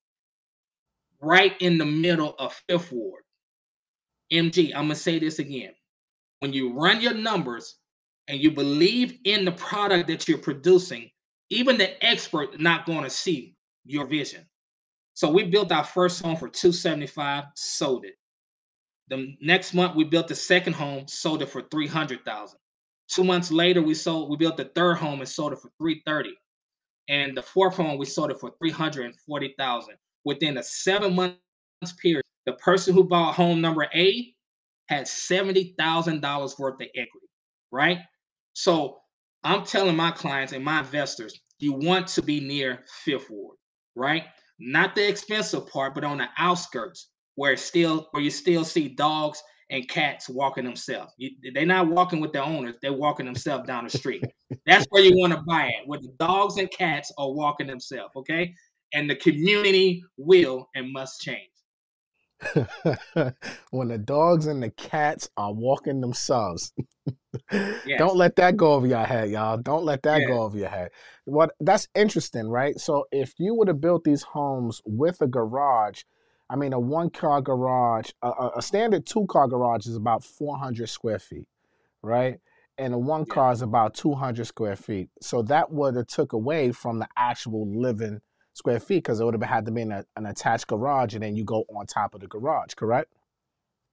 right 1.21 1.53
in 1.59 1.77
the 1.77 1.85
middle 1.85 2.33
of 2.39 2.59
Fifth 2.67 2.91
Ward. 2.91 3.21
MG, 4.33 4.69
I'm 4.73 4.87
going 4.87 4.89
to 4.89 4.95
say 4.95 5.19
this 5.19 5.37
again. 5.37 5.73
When 6.39 6.53
you 6.53 6.73
run 6.73 7.01
your 7.01 7.13
numbers 7.13 7.75
and 8.27 8.39
you 8.39 8.49
believe 8.49 9.19
in 9.25 9.45
the 9.45 9.51
product 9.51 10.07
that 10.07 10.27
you're 10.27 10.39
producing, 10.39 11.11
even 11.49 11.77
the 11.77 12.03
expert 12.05 12.59
not 12.59 12.85
going 12.85 13.03
to 13.03 13.09
see 13.09 13.55
your 13.85 14.05
vision. 14.05 14.45
So 15.13 15.29
we 15.31 15.43
built 15.43 15.71
our 15.71 15.83
first 15.83 16.21
home 16.21 16.35
for 16.35 16.47
275, 16.47 17.45
sold 17.55 18.05
it. 18.05 18.15
The 19.09 19.35
next 19.41 19.73
month 19.73 19.95
we 19.95 20.03
built 20.03 20.27
the 20.27 20.35
second 20.35 20.73
home, 20.73 21.07
sold 21.07 21.41
it 21.41 21.49
for 21.49 21.61
300,000. 21.71 22.59
Two 23.09 23.23
months 23.23 23.51
later 23.51 23.81
we 23.81 23.93
sold 23.93 24.29
we 24.29 24.37
built 24.37 24.57
the 24.57 24.65
third 24.75 24.97
home 24.97 25.19
and 25.19 25.29
sold 25.29 25.53
it 25.53 25.59
for 25.59 25.69
330. 25.79 26.35
And 27.09 27.35
the 27.37 27.41
fourth 27.41 27.75
home 27.75 27.97
we 27.97 28.05
sold 28.05 28.31
it 28.31 28.39
for 28.39 28.51
340,000. 28.59 29.95
Within 30.25 30.57
a 30.57 30.63
7 30.63 31.15
months 31.15 31.37
period, 32.01 32.23
the 32.45 32.53
person 32.53 32.93
who 32.93 33.03
bought 33.05 33.35
home 33.35 33.61
number 33.61 33.87
A 33.95 34.33
had 34.87 35.05
$70,000 35.05 36.59
worth 36.59 36.81
of 36.81 36.87
equity, 36.95 37.27
right? 37.71 37.99
So 38.53 38.99
I'm 39.43 39.63
telling 39.65 39.95
my 39.95 40.11
clients 40.11 40.53
and 40.53 40.63
my 40.63 40.79
investors, 40.79 41.39
you 41.59 41.73
want 41.73 42.07
to 42.09 42.21
be 42.21 42.39
near 42.39 42.83
Fifth 43.03 43.29
Ward, 43.29 43.57
right? 43.95 44.23
Not 44.59 44.95
the 44.95 45.07
expensive 45.07 45.67
part, 45.67 45.95
but 45.95 46.03
on 46.03 46.17
the 46.17 46.27
outskirts 46.37 47.09
where 47.35 47.55
still 47.55 48.07
where 48.11 48.23
you 48.23 48.31
still 48.31 48.65
see 48.65 48.89
dogs 48.89 49.41
and 49.69 49.87
cats 49.89 50.29
walking 50.29 50.63
themselves. 50.63 51.13
they're 51.53 51.65
not 51.65 51.87
walking 51.87 52.19
with 52.19 52.33
their 52.33 52.43
owners; 52.43 52.75
they're 52.81 52.93
walking 52.93 53.25
themselves 53.25 53.67
down 53.67 53.83
the 53.83 53.89
street. 53.89 54.23
That's 54.65 54.85
where 54.89 55.03
you 55.03 55.17
want 55.17 55.33
to 55.33 55.41
buy 55.47 55.67
it, 55.67 55.87
where 55.87 55.99
the 55.99 56.13
dogs 56.19 56.57
and 56.57 56.69
cats 56.71 57.11
are 57.17 57.31
walking 57.31 57.67
themselves. 57.67 58.11
Okay, 58.15 58.53
and 58.93 59.09
the 59.09 59.15
community 59.15 60.03
will 60.17 60.67
and 60.75 60.91
must 60.91 61.21
change. 61.21 61.51
when 63.71 63.87
the 63.87 63.97
dogs 63.97 64.47
and 64.47 64.61
the 64.61 64.69
cats 64.69 65.29
are 65.37 65.53
walking 65.53 66.01
themselves. 66.01 66.73
yes. 67.51 67.97
Don't 67.97 68.15
let 68.15 68.35
that 68.35 68.57
go 68.57 68.73
over 68.73 68.87
your 68.87 69.03
head, 69.03 69.29
y'all. 69.29 69.57
Don't 69.57 69.83
let 69.83 70.03
that 70.03 70.21
yeah. 70.21 70.27
go 70.27 70.41
over 70.43 70.57
your 70.57 70.69
head. 70.69 70.91
What 71.25 71.51
that's 71.59 71.87
interesting, 71.95 72.47
right? 72.47 72.79
So 72.79 73.05
if 73.11 73.33
you 73.37 73.55
would 73.55 73.67
have 73.67 73.81
built 73.81 74.03
these 74.03 74.23
homes 74.23 74.81
with 74.85 75.21
a 75.21 75.27
garage, 75.27 76.03
I 76.49 76.55
mean 76.55 76.73
a 76.73 76.79
one 76.79 77.09
car 77.09 77.41
garage, 77.41 78.11
a, 78.21 78.49
a 78.57 78.61
standard 78.61 79.05
two 79.05 79.25
car 79.27 79.47
garage 79.47 79.87
is 79.87 79.95
about 79.95 80.23
400 80.23 80.87
square 80.87 81.19
feet, 81.19 81.47
right? 82.01 82.39
And 82.77 82.93
a 82.93 82.99
one 82.99 83.25
yeah. 83.27 83.33
car 83.33 83.51
is 83.51 83.63
about 83.63 83.95
200 83.95 84.45
square 84.45 84.75
feet. 84.75 85.09
So 85.21 85.41
that 85.43 85.71
would 85.71 85.95
have 85.95 86.07
took 86.07 86.33
away 86.33 86.71
from 86.71 86.99
the 86.99 87.07
actual 87.17 87.67
living 87.67 88.21
square 88.57 88.79
feet 88.79 89.03
because 89.03 89.19
it 89.19 89.25
would 89.25 89.35
have 89.35 89.43
had 89.43 89.65
to 89.65 89.71
be 89.71 89.83
a, 89.83 90.03
an 90.15 90.25
attached 90.25 90.67
garage 90.67 91.13
and 91.13 91.23
then 91.23 91.35
you 91.35 91.43
go 91.43 91.63
on 91.75 91.85
top 91.85 92.15
of 92.15 92.21
the 92.21 92.27
garage, 92.27 92.73
correct? 92.73 93.11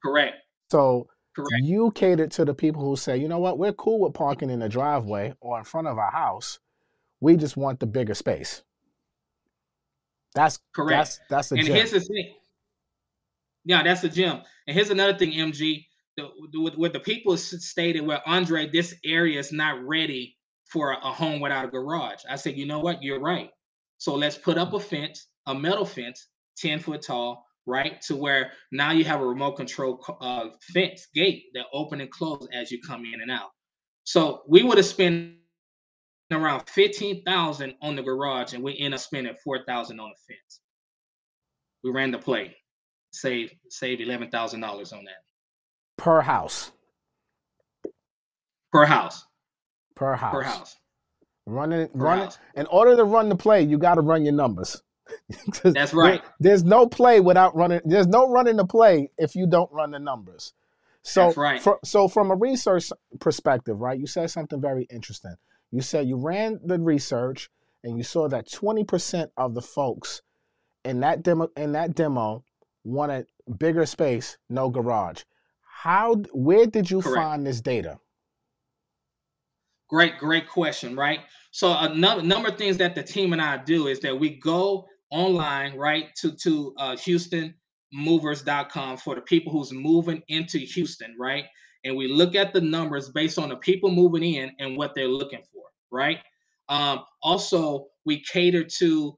Correct. 0.02 0.36
So 0.70 1.08
correct. 1.36 1.62
you 1.62 1.90
catered 1.90 2.30
to 2.32 2.44
the 2.46 2.54
people 2.54 2.82
who 2.82 2.96
say, 2.96 3.18
you 3.18 3.28
know 3.28 3.38
what, 3.38 3.58
we're 3.58 3.74
cool 3.74 4.00
with 4.00 4.14
parking 4.14 4.48
in 4.48 4.60
the 4.60 4.68
driveway 4.68 5.34
or 5.40 5.58
in 5.58 5.64
front 5.64 5.86
of 5.86 5.98
our 5.98 6.10
house. 6.10 6.58
We 7.20 7.36
just 7.36 7.56
want 7.56 7.78
the 7.78 7.86
bigger 7.86 8.14
space. 8.14 8.62
That's 10.34 10.58
correct. 10.74 11.20
That's, 11.28 11.50
that's 11.50 11.52
a 11.52 11.54
and 11.56 11.66
gem. 11.66 11.76
here's 11.76 11.92
the 11.92 12.00
thing. 12.00 12.34
Yeah, 13.66 13.82
that's 13.82 14.02
a 14.02 14.08
gem. 14.08 14.42
And 14.66 14.74
here's 14.74 14.90
another 14.90 15.16
thing, 15.16 15.32
MG. 15.32 15.84
The, 16.16 16.28
what, 16.54 16.78
what 16.78 16.92
the 16.92 17.00
people 17.00 17.36
stated, 17.36 18.00
well, 18.00 18.22
Andre, 18.26 18.68
this 18.68 18.94
area 19.04 19.38
is 19.38 19.52
not 19.52 19.84
ready 19.84 20.36
for 20.66 20.92
a 20.92 21.12
home 21.12 21.40
without 21.40 21.66
a 21.66 21.68
garage. 21.68 22.22
I 22.28 22.36
said, 22.36 22.56
you 22.56 22.66
know 22.66 22.80
what? 22.80 23.02
You're 23.02 23.20
right. 23.20 23.50
So 23.98 24.14
let's 24.14 24.36
put 24.36 24.58
up 24.58 24.72
a 24.72 24.80
fence, 24.80 25.28
a 25.46 25.54
metal 25.54 25.84
fence, 25.84 26.28
10 26.58 26.80
foot 26.80 27.02
tall, 27.02 27.46
right? 27.66 28.00
To 28.02 28.16
where 28.16 28.52
now 28.72 28.92
you 28.92 29.04
have 29.04 29.20
a 29.20 29.26
remote 29.26 29.56
control 29.56 30.04
uh, 30.20 30.48
fence 30.72 31.08
gate 31.14 31.44
that 31.54 31.66
open 31.72 32.00
and 32.00 32.10
close 32.10 32.46
as 32.52 32.70
you 32.70 32.80
come 32.86 33.04
in 33.04 33.20
and 33.20 33.30
out. 33.30 33.50
So 34.04 34.42
we 34.46 34.62
would 34.62 34.76
have 34.76 34.86
spent 34.86 35.36
around 36.30 36.68
15,000 36.68 37.74
on 37.80 37.96
the 37.96 38.02
garage 38.02 38.52
and 38.52 38.62
we 38.62 38.78
end 38.78 38.94
up 38.94 39.00
spending 39.00 39.34
4,000 39.42 40.00
on 40.00 40.10
the 40.10 40.34
fence. 40.34 40.60
We 41.82 41.90
ran 41.90 42.10
the 42.10 42.18
play, 42.18 42.56
save 43.12 43.52
save 43.68 43.98
$11,000 43.98 44.32
on 44.54 45.04
that. 45.04 45.22
Per 45.96 46.20
house. 46.20 46.72
Per 48.72 48.84
house. 48.84 49.24
Per 49.94 50.16
house. 50.16 50.32
Per 50.32 50.42
house. 50.42 50.76
Running, 51.46 51.88
running. 51.92 52.30
In 52.54 52.66
order 52.66 52.96
to 52.96 53.04
run 53.04 53.28
the 53.28 53.36
play, 53.36 53.62
you 53.62 53.78
got 53.78 53.94
to 53.96 54.00
run 54.00 54.24
your 54.24 54.34
numbers. 54.34 54.82
That's 55.62 55.92
right. 55.92 56.22
There, 56.22 56.32
there's 56.40 56.64
no 56.64 56.86
play 56.86 57.20
without 57.20 57.54
running. 57.54 57.80
There's 57.84 58.06
no 58.06 58.28
running 58.30 58.56
the 58.56 58.64
play 58.64 59.10
if 59.18 59.36
you 59.36 59.46
don't 59.46 59.70
run 59.72 59.90
the 59.90 59.98
numbers. 59.98 60.54
So, 61.02 61.26
That's 61.26 61.36
right. 61.36 61.62
For, 61.62 61.78
so 61.84 62.08
from 62.08 62.30
a 62.30 62.34
research 62.34 62.90
perspective, 63.20 63.78
right? 63.78 63.98
You 63.98 64.06
said 64.06 64.30
something 64.30 64.60
very 64.60 64.86
interesting. 64.90 65.36
You 65.70 65.82
said 65.82 66.08
you 66.08 66.16
ran 66.16 66.60
the 66.64 66.78
research 66.78 67.50
and 67.82 67.98
you 67.98 68.04
saw 68.04 68.28
that 68.28 68.48
20% 68.48 69.28
of 69.36 69.54
the 69.54 69.60
folks 69.60 70.22
in 70.84 71.00
that 71.00 71.22
demo 71.22 71.48
in 71.56 71.72
that 71.72 71.94
demo 71.94 72.44
wanted 72.84 73.26
bigger 73.58 73.86
space, 73.86 74.38
no 74.48 74.70
garage. 74.70 75.22
How? 75.60 76.14
Where 76.32 76.66
did 76.66 76.90
you 76.90 77.00
Correct. 77.00 77.16
find 77.16 77.46
this 77.46 77.60
data? 77.60 77.98
Great, 79.88 80.18
great 80.18 80.48
question, 80.48 80.96
right? 80.96 81.20
So 81.50 81.72
a 81.72 81.94
number, 81.94 82.48
of 82.48 82.58
things 82.58 82.78
that 82.78 82.94
the 82.94 83.02
team 83.02 83.32
and 83.32 83.40
I 83.40 83.58
do 83.58 83.86
is 83.86 84.00
that 84.00 84.18
we 84.18 84.40
go 84.40 84.86
online, 85.10 85.76
right, 85.76 86.14
to 86.16 86.32
to 86.32 86.74
uh, 86.78 86.96
HoustonMovers.com 86.96 88.96
for 88.96 89.14
the 89.14 89.20
people 89.20 89.52
who's 89.52 89.72
moving 89.72 90.22
into 90.28 90.58
Houston, 90.58 91.14
right, 91.18 91.44
and 91.84 91.96
we 91.96 92.08
look 92.08 92.34
at 92.34 92.52
the 92.52 92.60
numbers 92.60 93.10
based 93.10 93.38
on 93.38 93.50
the 93.50 93.56
people 93.56 93.90
moving 93.90 94.24
in 94.24 94.50
and 94.58 94.76
what 94.76 94.94
they're 94.94 95.06
looking 95.06 95.42
for, 95.52 95.64
right. 95.92 96.18
Um, 96.68 97.04
also, 97.22 97.86
we 98.04 98.20
cater 98.20 98.64
to 98.64 99.16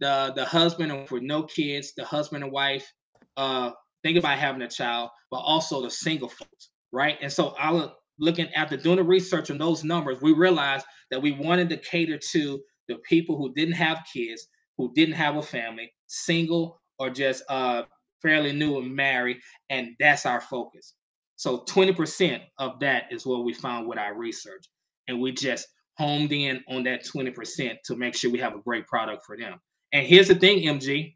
the 0.00 0.32
the 0.36 0.44
husband 0.44 0.92
and 0.92 1.08
for 1.08 1.20
no 1.20 1.42
kids, 1.42 1.92
the 1.96 2.04
husband 2.04 2.44
and 2.44 2.52
wife, 2.52 2.92
uh, 3.36 3.70
think 4.02 4.18
about 4.18 4.38
having 4.38 4.62
a 4.62 4.68
child, 4.68 5.10
but 5.30 5.38
also 5.38 5.82
the 5.82 5.90
single 5.90 6.28
folks, 6.28 6.70
right? 6.92 7.18
And 7.20 7.32
so 7.32 7.54
I'll 7.58 7.97
looking 8.18 8.48
after 8.54 8.76
doing 8.76 8.96
the 8.96 9.04
research 9.04 9.50
on 9.50 9.58
those 9.58 9.84
numbers, 9.84 10.20
we 10.20 10.32
realized 10.32 10.86
that 11.10 11.22
we 11.22 11.32
wanted 11.32 11.68
to 11.70 11.76
cater 11.76 12.18
to 12.32 12.60
the 12.88 12.96
people 13.08 13.36
who 13.36 13.52
didn't 13.54 13.74
have 13.74 14.06
kids, 14.12 14.48
who 14.76 14.92
didn't 14.94 15.14
have 15.14 15.36
a 15.36 15.42
family, 15.42 15.92
single 16.06 16.80
or 16.98 17.10
just 17.10 17.42
uh, 17.48 17.82
fairly 18.22 18.52
new 18.52 18.78
and 18.78 18.94
married, 18.94 19.38
and 19.70 19.90
that's 20.00 20.26
our 20.26 20.40
focus. 20.40 20.94
So 21.36 21.58
20% 21.68 22.40
of 22.58 22.80
that 22.80 23.04
is 23.10 23.24
what 23.24 23.44
we 23.44 23.54
found 23.54 23.86
with 23.86 23.98
our 23.98 24.14
research. 24.14 24.64
And 25.06 25.20
we 25.20 25.32
just 25.32 25.68
homed 25.96 26.32
in 26.32 26.62
on 26.68 26.82
that 26.84 27.04
20% 27.04 27.76
to 27.84 27.96
make 27.96 28.14
sure 28.14 28.30
we 28.30 28.40
have 28.40 28.54
a 28.54 28.62
great 28.62 28.86
product 28.86 29.24
for 29.24 29.36
them. 29.36 29.58
And 29.92 30.06
here's 30.06 30.28
the 30.28 30.34
thing, 30.34 30.64
MG. 30.64 31.14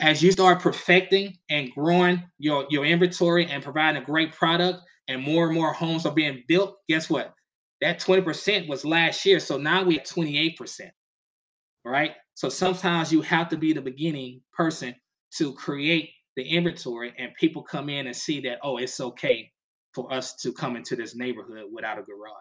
As 0.00 0.22
you 0.22 0.30
start 0.30 0.60
perfecting 0.60 1.36
and 1.50 1.70
growing 1.72 2.22
your, 2.38 2.66
your 2.70 2.84
inventory 2.84 3.46
and 3.46 3.62
providing 3.62 4.02
a 4.02 4.04
great 4.04 4.32
product, 4.32 4.80
and 5.08 5.22
more 5.22 5.46
and 5.46 5.54
more 5.54 5.72
homes 5.72 6.06
are 6.06 6.14
being 6.14 6.44
built, 6.46 6.76
guess 6.88 7.10
what? 7.10 7.34
That 7.80 7.98
20% 7.98 8.68
was 8.68 8.84
last 8.84 9.24
year. 9.24 9.40
So 9.40 9.56
now 9.56 9.82
we 9.82 9.94
have 9.96 10.04
28%. 10.04 10.90
Right. 11.84 12.12
So 12.34 12.48
sometimes 12.48 13.12
you 13.12 13.22
have 13.22 13.48
to 13.48 13.56
be 13.56 13.72
the 13.72 13.80
beginning 13.80 14.42
person 14.52 14.94
to 15.38 15.54
create 15.54 16.10
the 16.36 16.42
inventory 16.42 17.14
and 17.18 17.34
people 17.40 17.62
come 17.62 17.88
in 17.88 18.06
and 18.06 18.14
see 18.14 18.40
that, 18.42 18.58
oh, 18.62 18.76
it's 18.76 19.00
okay 19.00 19.50
for 19.94 20.12
us 20.12 20.36
to 20.36 20.52
come 20.52 20.76
into 20.76 20.94
this 20.94 21.16
neighborhood 21.16 21.64
without 21.72 21.98
a 21.98 22.02
garage. 22.02 22.34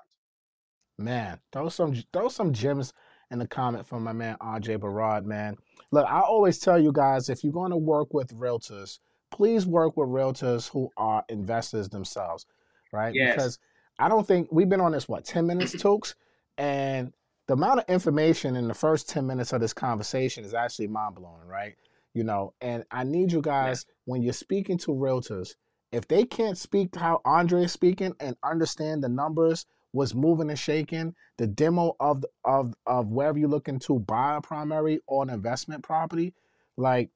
Man, 1.00 1.40
those 1.54 1.76
some 1.76 1.96
those 2.12 2.36
some 2.36 2.52
gems 2.54 2.92
in 3.32 3.40
the 3.40 3.48
comment 3.48 3.86
from 3.88 4.04
my 4.04 4.14
man 4.14 4.38
RJ 4.42 4.80
Beraud, 4.80 5.26
man. 5.26 5.58
Look, 5.92 6.06
I 6.08 6.22
always 6.22 6.60
tell 6.60 6.80
you 6.80 6.92
guys 6.92 7.30
if 7.30 7.44
you're 7.44 7.54
going 7.54 7.72
to 7.72 7.78
work 7.78 8.14
with 8.14 8.34
realtors, 8.34 9.00
please 9.32 9.66
work 9.66 9.98
with 9.98 10.10
realtors 10.10 10.70
who 10.70 10.90
are 10.98 11.24
investors 11.30 11.90
themselves, 11.90 12.46
right? 12.92 13.14
Yes. 13.14 13.36
Because 13.36 13.60
I 14.00 14.10
don't 14.10 14.28
think 14.28 14.50
we've 14.52 14.70
been 14.70 14.82
on 14.82 14.92
this 14.92 15.08
what 15.08 15.26
10 15.26 15.48
minutes 15.48 15.74
Tooks 15.82 16.16
and 16.58 17.14
the 17.48 17.54
amount 17.54 17.80
of 17.80 17.86
information 17.90 18.56
in 18.56 18.68
the 18.68 18.74
first 18.74 19.10
10 19.10 19.26
minutes 19.26 19.54
of 19.54 19.62
this 19.62 19.74
conversation 19.74 20.44
is 20.44 20.54
actually 20.54 20.88
mind-blowing, 20.88 21.48
right? 21.48 21.76
You 22.14 22.24
know, 22.24 22.54
and 22.62 22.84
I 22.92 23.04
need 23.04 23.32
you 23.32 23.42
guys 23.42 23.86
when 24.06 24.22
you're 24.22 24.34
speaking 24.34 24.78
to 24.80 24.92
realtors, 24.92 25.56
if 25.92 26.08
they 26.08 26.26
can't 26.26 26.58
speak 26.58 26.96
how 26.96 27.22
Andre 27.24 27.64
is 27.64 27.72
speaking 27.72 28.14
and 28.20 28.36
understand 28.44 29.04
the 29.04 29.10
numbers, 29.10 29.66
what's 29.98 30.14
moving 30.14 30.50
and 30.50 30.60
shaking, 30.60 31.14
the 31.38 31.48
demo 31.48 31.96
of 32.00 32.24
of 32.46 32.74
of 32.86 33.08
wherever 33.08 33.38
you're 33.38 33.50
looking 33.50 33.80
to 33.80 34.00
buy 34.00 34.38
a 34.38 34.42
primary 34.42 35.02
or 35.08 35.24
an 35.24 35.30
investment 35.30 35.84
property, 35.84 36.34
like, 36.78 37.10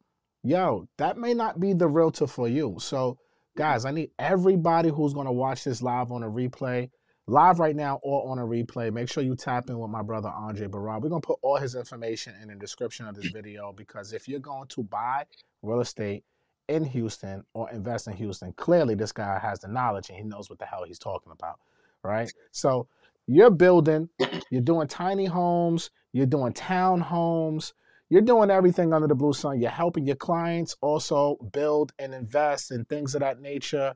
yo, 0.43 0.87
that 0.97 1.17
may 1.17 1.33
not 1.33 1.59
be 1.59 1.73
the 1.73 1.87
realtor 1.87 2.27
for 2.27 2.47
you. 2.47 2.75
So 2.79 3.17
Guys, 3.57 3.83
I 3.83 3.91
need 3.91 4.11
everybody 4.17 4.89
who's 4.89 5.13
going 5.13 5.25
to 5.25 5.31
watch 5.31 5.65
this 5.65 5.81
live 5.81 6.11
on 6.11 6.23
a 6.23 6.29
replay, 6.29 6.89
live 7.27 7.59
right 7.59 7.75
now 7.75 7.99
or 8.01 8.31
on 8.31 8.39
a 8.39 8.43
replay. 8.43 8.93
Make 8.93 9.09
sure 9.09 9.23
you 9.23 9.35
tap 9.35 9.69
in 9.69 9.77
with 9.77 9.89
my 9.89 10.01
brother 10.01 10.29
Andre 10.29 10.67
Beraud. 10.67 11.01
We're 11.01 11.09
going 11.09 11.21
to 11.21 11.27
put 11.27 11.39
all 11.41 11.57
his 11.57 11.75
information 11.75 12.33
in 12.41 12.47
the 12.47 12.55
description 12.55 13.07
of 13.07 13.15
this 13.15 13.27
mm. 13.27 13.33
video 13.33 13.73
because 13.73 14.13
if 14.13 14.29
you're 14.29 14.39
going 14.39 14.67
to 14.69 14.83
buy 14.83 15.25
real 15.61 15.81
estate 15.81 16.23
in 16.69 16.85
Houston 16.85 17.43
or 17.53 17.69
invest 17.71 18.07
in 18.07 18.13
Houston, 18.13 18.53
clearly 18.53 18.95
this 18.95 19.11
guy 19.11 19.37
has 19.37 19.59
the 19.59 19.67
knowledge 19.67 20.07
and 20.09 20.17
he 20.17 20.23
knows 20.23 20.49
what 20.49 20.57
the 20.57 20.65
hell 20.65 20.85
he's 20.85 20.99
talking 20.99 21.33
about, 21.33 21.59
right? 22.03 22.31
So 22.51 22.87
you're 23.27 23.51
building, 23.51 24.09
you're 24.49 24.61
doing 24.61 24.87
tiny 24.87 25.25
homes, 25.25 25.89
you're 26.13 26.25
doing 26.25 26.53
town 26.53 27.01
homes, 27.01 27.73
you're 28.09 28.21
doing 28.21 28.51
everything 28.51 28.93
under 28.93 29.07
the 29.07 29.15
blue 29.15 29.33
sun. 29.33 29.61
You're 29.61 29.69
helping 29.71 30.05
your 30.05 30.17
clients 30.17 30.75
also 30.81 31.37
build 31.53 31.93
and 31.97 32.13
invest 32.13 32.71
in 32.71 32.83
things 32.85 33.15
of 33.15 33.21
that 33.21 33.39
nature. 33.39 33.95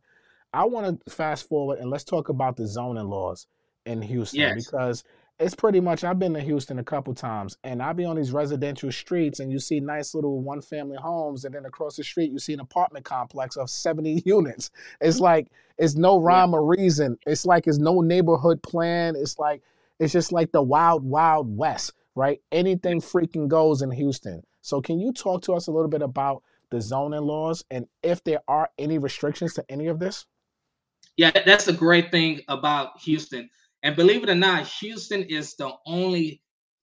I 0.53 0.63
want 0.63 1.03
to 1.05 1.11
fast 1.11 1.49
forward 1.49 1.79
and 1.79 1.89
let's 1.89 2.05
talk 2.05 2.29
about 2.29 2.55
the 2.55 2.65
zoning 2.65 3.09
laws 3.09 3.47
in 3.85 4.01
Houston 4.01 4.39
yes. 4.39 4.65
because 4.65 5.03
it's 5.39 5.55
pretty 5.55 5.79
much 5.79 6.03
I've 6.03 6.19
been 6.19 6.33
to 6.33 6.39
Houston 6.39 6.79
a 6.79 6.83
couple 6.83 7.13
times 7.13 7.57
and 7.63 7.81
I'll 7.81 7.93
be 7.93 8.05
on 8.05 8.15
these 8.15 8.31
residential 8.31 8.91
streets 8.91 9.39
and 9.39 9.51
you 9.51 9.59
see 9.59 9.79
nice 9.79 10.15
little 10.15 10.41
one 10.41 10.61
family 10.61 10.97
homes 10.97 11.45
and 11.45 11.53
then 11.53 11.65
across 11.65 11.97
the 11.97 12.03
street 12.03 12.31
you 12.31 12.39
see 12.39 12.53
an 12.53 12.61
apartment 12.61 13.05
complex 13.05 13.57
of 13.57 13.69
70 13.69 14.23
units. 14.25 14.71
It's 15.01 15.19
like 15.19 15.47
it's 15.77 15.95
no 15.95 16.19
rhyme 16.19 16.53
or 16.53 16.65
reason. 16.65 17.17
It's 17.25 17.45
like 17.45 17.67
it's 17.67 17.79
no 17.79 18.01
neighborhood 18.01 18.63
plan. 18.63 19.15
It's 19.17 19.37
like 19.37 19.61
it's 19.99 20.13
just 20.13 20.31
like 20.31 20.51
the 20.51 20.61
wild 20.61 21.03
wild 21.03 21.57
west 21.57 21.93
right? 22.15 22.41
Anything 22.51 23.01
freaking 23.01 23.47
goes 23.47 23.81
in 23.81 23.91
Houston. 23.91 24.41
So, 24.61 24.81
can 24.81 24.99
you 24.99 25.13
talk 25.13 25.43
to 25.43 25.53
us 25.53 25.67
a 25.67 25.71
little 25.71 25.89
bit 25.89 26.01
about 26.01 26.41
the 26.71 26.81
zoning 26.81 27.21
laws 27.21 27.63
and 27.69 27.85
if 28.01 28.23
there 28.23 28.39
are 28.47 28.69
any 28.79 28.97
restrictions 28.97 29.53
to 29.53 29.65
any 29.69 29.87
of 29.87 29.99
this? 29.99 30.25
Yeah, 31.17 31.31
that's 31.45 31.67
a 31.67 31.73
great 31.73 32.11
thing 32.11 32.41
about 32.47 32.99
Houston. 33.01 33.49
And 33.85 33.95
believe 33.95 34.23
it 34.23 34.29
or 34.31 34.35
not, 34.35 34.67
Houston 34.79 35.21
is 35.25 35.53
the 35.57 35.71
only 35.85 36.41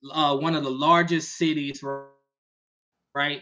uh, 0.09 0.37
one 0.37 0.55
of 0.55 0.63
the 0.63 0.71
largest 0.71 1.35
cities, 1.35 1.83
right? 3.13 3.41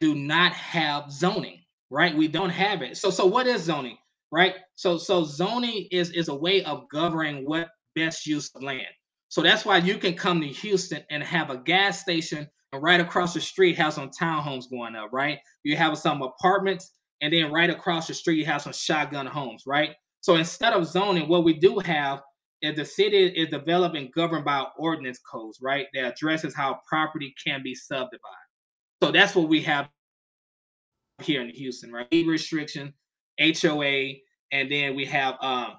do 0.00 0.14
not 0.14 0.52
have 0.52 1.10
zoning, 1.10 1.60
right? 1.90 2.16
We 2.16 2.28
don't 2.28 2.50
have 2.50 2.82
it. 2.82 2.96
So 2.96 3.10
so 3.10 3.26
what 3.26 3.46
is 3.46 3.62
zoning, 3.62 3.96
right? 4.32 4.54
So 4.76 4.98
so 4.98 5.24
zoning 5.24 5.88
is 5.90 6.10
is 6.10 6.28
a 6.28 6.34
way 6.34 6.64
of 6.64 6.88
governing 6.90 7.44
what 7.48 7.70
best 7.94 8.26
use 8.26 8.50
of 8.54 8.62
land. 8.62 8.86
So 9.28 9.42
that's 9.42 9.64
why 9.64 9.78
you 9.78 9.98
can 9.98 10.14
come 10.14 10.40
to 10.40 10.46
Houston 10.46 11.02
and 11.10 11.22
have 11.22 11.50
a 11.50 11.58
gas 11.58 12.00
station 12.00 12.48
and 12.72 12.82
right 12.82 13.00
across 13.00 13.34
the 13.34 13.40
street 13.40 13.76
have 13.78 13.92
some 13.94 14.10
townhomes 14.10 14.70
going 14.70 14.96
up, 14.96 15.12
right? 15.12 15.38
You 15.62 15.76
have 15.76 15.96
some 15.98 16.22
apartments 16.22 16.92
and 17.20 17.32
then 17.32 17.52
right 17.52 17.70
across 17.70 18.06
the 18.06 18.14
street 18.14 18.38
you 18.38 18.46
have 18.46 18.62
some 18.62 18.72
shotgun 18.72 19.26
homes, 19.26 19.64
right? 19.66 19.90
So 20.20 20.36
instead 20.36 20.72
of 20.72 20.86
zoning, 20.86 21.28
what 21.28 21.44
we 21.44 21.54
do 21.54 21.78
have 21.80 22.20
is 22.62 22.76
the 22.76 22.84
city 22.84 23.26
is 23.26 23.48
developed 23.50 23.96
and 23.96 24.12
governed 24.12 24.44
by 24.44 24.64
ordinance 24.78 25.18
codes, 25.18 25.58
right? 25.62 25.86
That 25.94 26.14
addresses 26.14 26.54
how 26.54 26.80
property 26.88 27.34
can 27.44 27.62
be 27.62 27.74
subdivided. 27.74 28.43
So 29.04 29.10
that's 29.12 29.34
what 29.34 29.50
we 29.50 29.60
have 29.64 29.90
here 31.20 31.42
in 31.42 31.50
Houston, 31.50 31.92
right? 31.92 32.08
Restriction, 32.10 32.94
HOA, 33.38 34.14
and 34.50 34.72
then 34.72 34.96
we 34.96 35.04
have 35.04 35.34
um, 35.42 35.74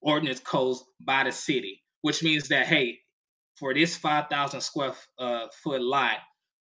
ordinance 0.00 0.40
codes 0.40 0.82
by 0.98 1.24
the 1.24 1.30
city, 1.30 1.82
which 2.00 2.22
means 2.22 2.48
that 2.48 2.66
hey, 2.66 3.00
for 3.58 3.74
this 3.74 3.98
5,000 3.98 4.62
square 4.62 4.94
uh, 5.18 5.48
foot 5.62 5.82
lot, 5.82 6.16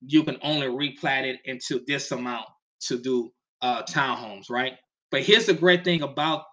you 0.06 0.26
can 0.26 0.36
only 0.42 0.68
replat 0.68 1.24
it 1.24 1.40
into 1.46 1.80
this 1.88 2.12
amount 2.12 2.48
to 2.82 3.02
do 3.02 3.32
uh, 3.62 3.84
townhomes, 3.84 4.50
right? 4.50 4.74
But 5.10 5.22
here's 5.22 5.46
the 5.46 5.54
great 5.54 5.86
thing 5.86 6.02
about 6.02 6.44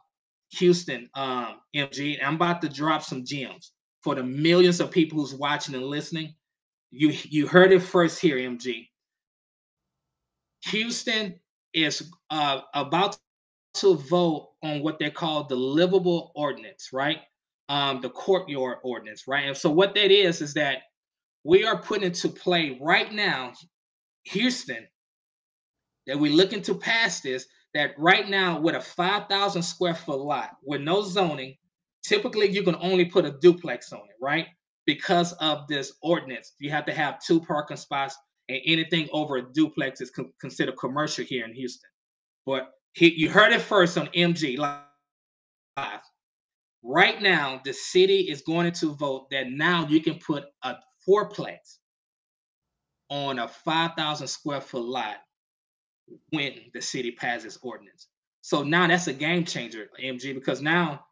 Houston, 0.59 1.11
um, 1.15 1.57
MG. 1.75 2.25
I'm 2.25 2.37
about 2.37 2.63
to 2.63 2.69
drop 2.69 3.03
some 3.03 3.25
gems 3.25 3.73
for 4.05 4.15
the 4.15 4.23
millions 4.23 4.79
of 4.79 4.93
people 4.93 5.19
who's 5.19 5.35
watching 5.35 5.75
and 5.75 5.87
listening. 5.87 6.37
You 6.93 7.13
you 7.25 7.49
heard 7.49 7.73
it 7.73 7.81
first 7.81 8.21
here, 8.21 8.37
MG. 8.37 8.90
Houston 10.67 11.39
is 11.75 12.11
uh, 12.31 12.61
about 12.75 13.17
to 13.75 13.95
vote 13.97 14.51
on 14.63 14.83
what 14.83 14.99
they 14.99 15.11
call 15.11 15.45
the 15.45 15.55
livable 15.57 16.33
ordinance, 16.35 16.91
right? 16.93 17.19
Um, 17.69 18.01
the 18.01 18.11
courtyard 18.11 18.79
ordinance, 18.83 19.29
right? 19.29 19.47
And 19.47 19.57
so 19.57 19.71
what 19.71 19.95
that 19.95 20.11
is 20.11 20.41
is 20.41 20.55
that 20.55 20.79
we 21.45 21.65
are 21.65 21.81
putting 21.81 22.05
into 22.05 22.29
play 22.29 22.79
right 22.81 23.13
now, 23.13 23.53
Houston, 24.25 24.87
that 26.07 26.19
we're 26.19 26.33
looking 26.33 26.63
to 26.63 26.75
pass 26.75 27.21
this. 27.21 27.47
That 27.73 27.93
right 27.99 28.29
now, 28.29 28.59
with 28.59 28.75
a 28.75 28.81
5,000 28.81 29.63
square 29.63 29.95
foot 29.95 30.19
lot 30.19 30.51
with 30.65 30.81
no 30.81 31.03
zoning, 31.03 31.57
typically 32.03 32.49
you 32.51 32.65
can 32.65 32.75
only 32.81 33.05
put 33.05 33.25
a 33.25 33.31
duplex 33.41 33.93
on 33.93 34.01
it, 34.01 34.17
right? 34.21 34.49
Because 34.87 35.33
of 35.35 35.69
this 35.69 35.93
ordinance, 36.03 36.55
you 36.59 36.71
have 36.71 36.85
to 36.87 36.93
have 36.93 37.23
two 37.23 37.41
parking 37.41 37.77
spots 37.77 38.17
and 38.51 38.61
anything 38.67 39.09
over 39.13 39.37
a 39.37 39.53
duplex 39.53 40.01
is 40.01 40.11
con- 40.11 40.33
considered 40.41 40.77
commercial 40.77 41.25
here 41.25 41.45
in 41.45 41.55
Houston. 41.55 41.89
But 42.45 42.71
he, 42.93 43.15
you 43.15 43.31
heard 43.31 43.53
it 43.53 43.61
first 43.61 43.97
on 43.97 44.09
MG 44.09 44.59
Live. 44.59 46.01
Right 46.83 47.23
now, 47.23 47.61
the 47.65 47.73
city 47.73 48.23
is 48.23 48.43
going 48.43 48.73
to 48.73 48.95
vote 48.95 49.31
that 49.31 49.51
now 49.51 49.87
you 49.87 50.03
can 50.03 50.19
put 50.19 50.47
a 50.65 50.77
fourplex 51.09 51.79
on 53.09 53.39
a 53.39 53.47
5,000 53.47 54.27
square 54.27 54.61
foot 54.61 54.85
lot 54.85 55.17
when 56.31 56.55
the 56.75 56.81
city 56.81 57.13
passes 57.13 57.59
ordinance. 57.63 58.09
So 58.41 58.63
now 58.63 58.89
that's 58.89 59.07
a 59.07 59.13
game 59.13 59.45
changer, 59.45 59.91
MG, 60.03 60.35
because 60.35 60.61
now 60.61 61.05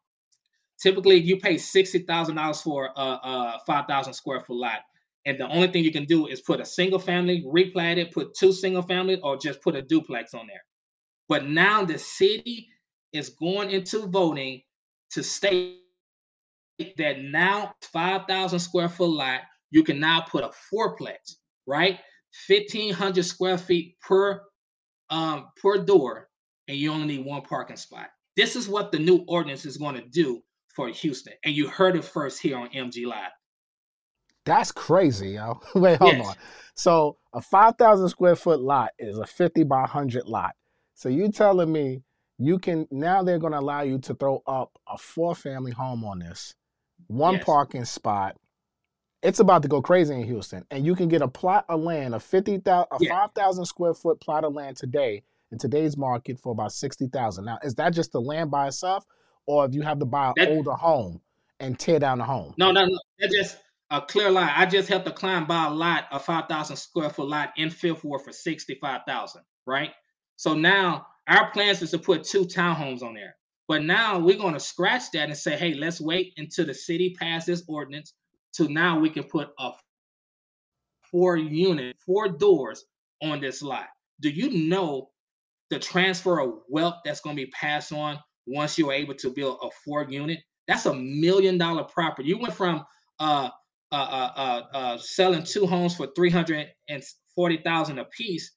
typically 0.80 1.16
you 1.16 1.38
pay 1.38 1.54
$60,000 1.54 2.62
for 2.62 2.90
a, 2.96 3.00
a 3.00 3.60
5,000 3.64 4.12
square 4.12 4.40
foot 4.40 4.56
lot 4.56 4.80
And 5.26 5.38
the 5.38 5.48
only 5.48 5.68
thing 5.68 5.84
you 5.84 5.92
can 5.92 6.04
do 6.04 6.26
is 6.26 6.40
put 6.40 6.60
a 6.60 6.64
single 6.64 6.98
family, 6.98 7.44
replat 7.46 7.98
it, 7.98 8.12
put 8.12 8.34
two 8.34 8.52
single 8.52 8.82
family, 8.82 9.20
or 9.20 9.36
just 9.36 9.62
put 9.62 9.76
a 9.76 9.82
duplex 9.82 10.32
on 10.34 10.46
there. 10.46 10.62
But 11.28 11.46
now 11.46 11.84
the 11.84 11.98
city 11.98 12.68
is 13.12 13.30
going 13.30 13.70
into 13.70 14.06
voting 14.06 14.62
to 15.10 15.22
state 15.22 15.80
that 16.96 17.22
now 17.22 17.74
5,000 17.92 18.58
square 18.58 18.88
foot 18.88 19.10
lot, 19.10 19.40
you 19.70 19.82
can 19.82 20.00
now 20.00 20.20
put 20.20 20.44
a 20.44 20.50
fourplex, 20.72 21.36
right? 21.66 21.98
1,500 22.48 23.24
square 23.24 23.58
feet 23.58 23.96
per 24.00 24.42
um, 25.10 25.48
per 25.60 25.78
door, 25.84 26.28
and 26.68 26.76
you 26.76 26.92
only 26.92 27.06
need 27.16 27.24
one 27.24 27.42
parking 27.42 27.76
spot. 27.76 28.08
This 28.36 28.56
is 28.56 28.68
what 28.68 28.92
the 28.92 28.98
new 28.98 29.24
ordinance 29.26 29.64
is 29.64 29.78
going 29.78 29.94
to 29.94 30.06
do 30.08 30.42
for 30.74 30.88
Houston, 30.88 31.32
and 31.44 31.54
you 31.54 31.66
heard 31.68 31.96
it 31.96 32.04
first 32.04 32.40
here 32.40 32.58
on 32.58 32.68
MG 32.68 33.06
Live. 33.06 33.30
That's 34.48 34.72
crazy, 34.72 35.32
yo. 35.32 35.60
Wait, 35.74 35.98
hold 35.98 36.16
yes. 36.16 36.26
on. 36.26 36.34
So 36.74 37.18
a 37.34 37.40
5,000 37.42 38.08
square 38.08 38.34
foot 38.34 38.60
lot 38.60 38.92
is 38.98 39.18
a 39.18 39.26
50 39.26 39.64
by 39.64 39.80
100 39.80 40.26
lot. 40.26 40.56
So 40.94 41.10
you 41.10 41.30
telling 41.30 41.70
me 41.70 42.02
you 42.38 42.58
can 42.58 42.88
now 42.90 43.22
they're 43.22 43.38
going 43.38 43.52
to 43.52 43.58
allow 43.58 43.82
you 43.82 43.98
to 43.98 44.14
throw 44.14 44.42
up 44.46 44.78
a 44.88 44.96
four 44.96 45.34
family 45.34 45.72
home 45.72 46.02
on 46.02 46.20
this, 46.20 46.54
one 47.08 47.34
yes. 47.34 47.44
parking 47.44 47.84
spot. 47.84 48.36
It's 49.22 49.40
about 49.40 49.62
to 49.62 49.68
go 49.68 49.82
crazy 49.82 50.14
in 50.14 50.22
Houston, 50.24 50.64
and 50.70 50.86
you 50.86 50.94
can 50.94 51.08
get 51.08 51.20
a 51.20 51.28
plot 51.28 51.66
of 51.68 51.80
land, 51.80 52.14
a 52.14 52.20
fifty 52.20 52.58
thousand, 52.58 52.88
a 52.92 52.96
yeah. 53.00 53.10
five 53.10 53.32
thousand 53.34 53.66
square 53.66 53.92
foot 53.92 54.20
plot 54.20 54.44
of 54.44 54.54
land 54.54 54.76
today 54.76 55.24
in 55.50 55.58
today's 55.58 55.96
market 55.96 56.38
for 56.38 56.52
about 56.52 56.72
sixty 56.72 57.08
thousand. 57.08 57.44
Now, 57.44 57.58
is 57.62 57.74
that 57.74 57.92
just 57.92 58.12
the 58.12 58.20
land 58.20 58.50
by 58.50 58.68
itself, 58.68 59.04
or 59.46 59.66
if 59.66 59.74
you 59.74 59.82
have 59.82 59.98
to 59.98 60.06
buy 60.06 60.28
an 60.28 60.34
that, 60.36 60.48
older 60.50 60.72
home 60.72 61.20
and 61.58 61.76
tear 61.76 61.98
down 61.98 62.18
the 62.18 62.24
home? 62.24 62.54
No, 62.56 62.70
no, 62.70 62.84
no. 62.86 62.98
That's 63.18 63.34
just 63.34 63.58
a 63.90 64.02
clear 64.02 64.30
lie. 64.30 64.52
I 64.54 64.66
just 64.66 64.88
helped 64.88 65.08
a 65.08 65.12
client 65.12 65.48
buy 65.48 65.66
a 65.66 65.70
lot, 65.70 66.04
a 66.12 66.18
five 66.18 66.46
thousand 66.48 66.76
square 66.76 67.10
foot 67.10 67.28
lot 67.28 67.52
in 67.56 67.70
Fifth 67.70 68.04
Ward 68.04 68.22
for 68.22 68.32
sixty 68.32 68.74
five 68.80 69.02
thousand. 69.06 69.42
Right. 69.66 69.92
So 70.36 70.54
now 70.54 71.06
our 71.28 71.50
plans 71.50 71.82
is 71.82 71.90
to 71.90 71.98
put 71.98 72.24
two 72.24 72.44
townhomes 72.44 73.02
on 73.02 73.14
there. 73.14 73.34
But 73.66 73.84
now 73.84 74.18
we're 74.18 74.38
going 74.38 74.54
to 74.54 74.60
scratch 74.60 75.10
that 75.12 75.28
and 75.28 75.36
say, 75.36 75.56
hey, 75.56 75.74
let's 75.74 76.00
wait 76.00 76.32
until 76.38 76.64
the 76.64 76.74
city 76.74 77.14
passes 77.18 77.64
ordinance 77.68 78.14
to 78.54 78.68
now 78.68 78.98
we 78.98 79.10
can 79.10 79.24
put 79.24 79.50
a 79.58 79.72
four 81.10 81.36
unit, 81.36 81.96
four 82.04 82.28
doors 82.28 82.84
on 83.22 83.40
this 83.40 83.62
lot. 83.62 83.86
Do 84.20 84.30
you 84.30 84.68
know 84.68 85.10
the 85.70 85.78
transfer 85.78 86.40
of 86.40 86.60
wealth 86.68 86.96
that's 87.04 87.20
going 87.20 87.36
to 87.36 87.44
be 87.44 87.50
passed 87.50 87.92
on 87.92 88.18
once 88.46 88.78
you're 88.78 88.92
able 88.92 89.14
to 89.16 89.30
build 89.30 89.58
a 89.62 89.68
four 89.84 90.06
unit? 90.08 90.38
That's 90.66 90.86
a 90.86 90.94
million 90.94 91.58
dollar 91.58 91.84
property. 91.84 92.28
You 92.28 92.38
went 92.38 92.54
from 92.54 92.84
uh, 93.20 93.50
uh, 93.90 93.94
uh, 93.94 94.32
uh, 94.36 94.62
uh 94.76 94.98
selling 94.98 95.42
two 95.42 95.66
homes 95.66 95.96
for 95.96 96.08
340,000 96.14 97.98
a 97.98 98.04
piece 98.06 98.52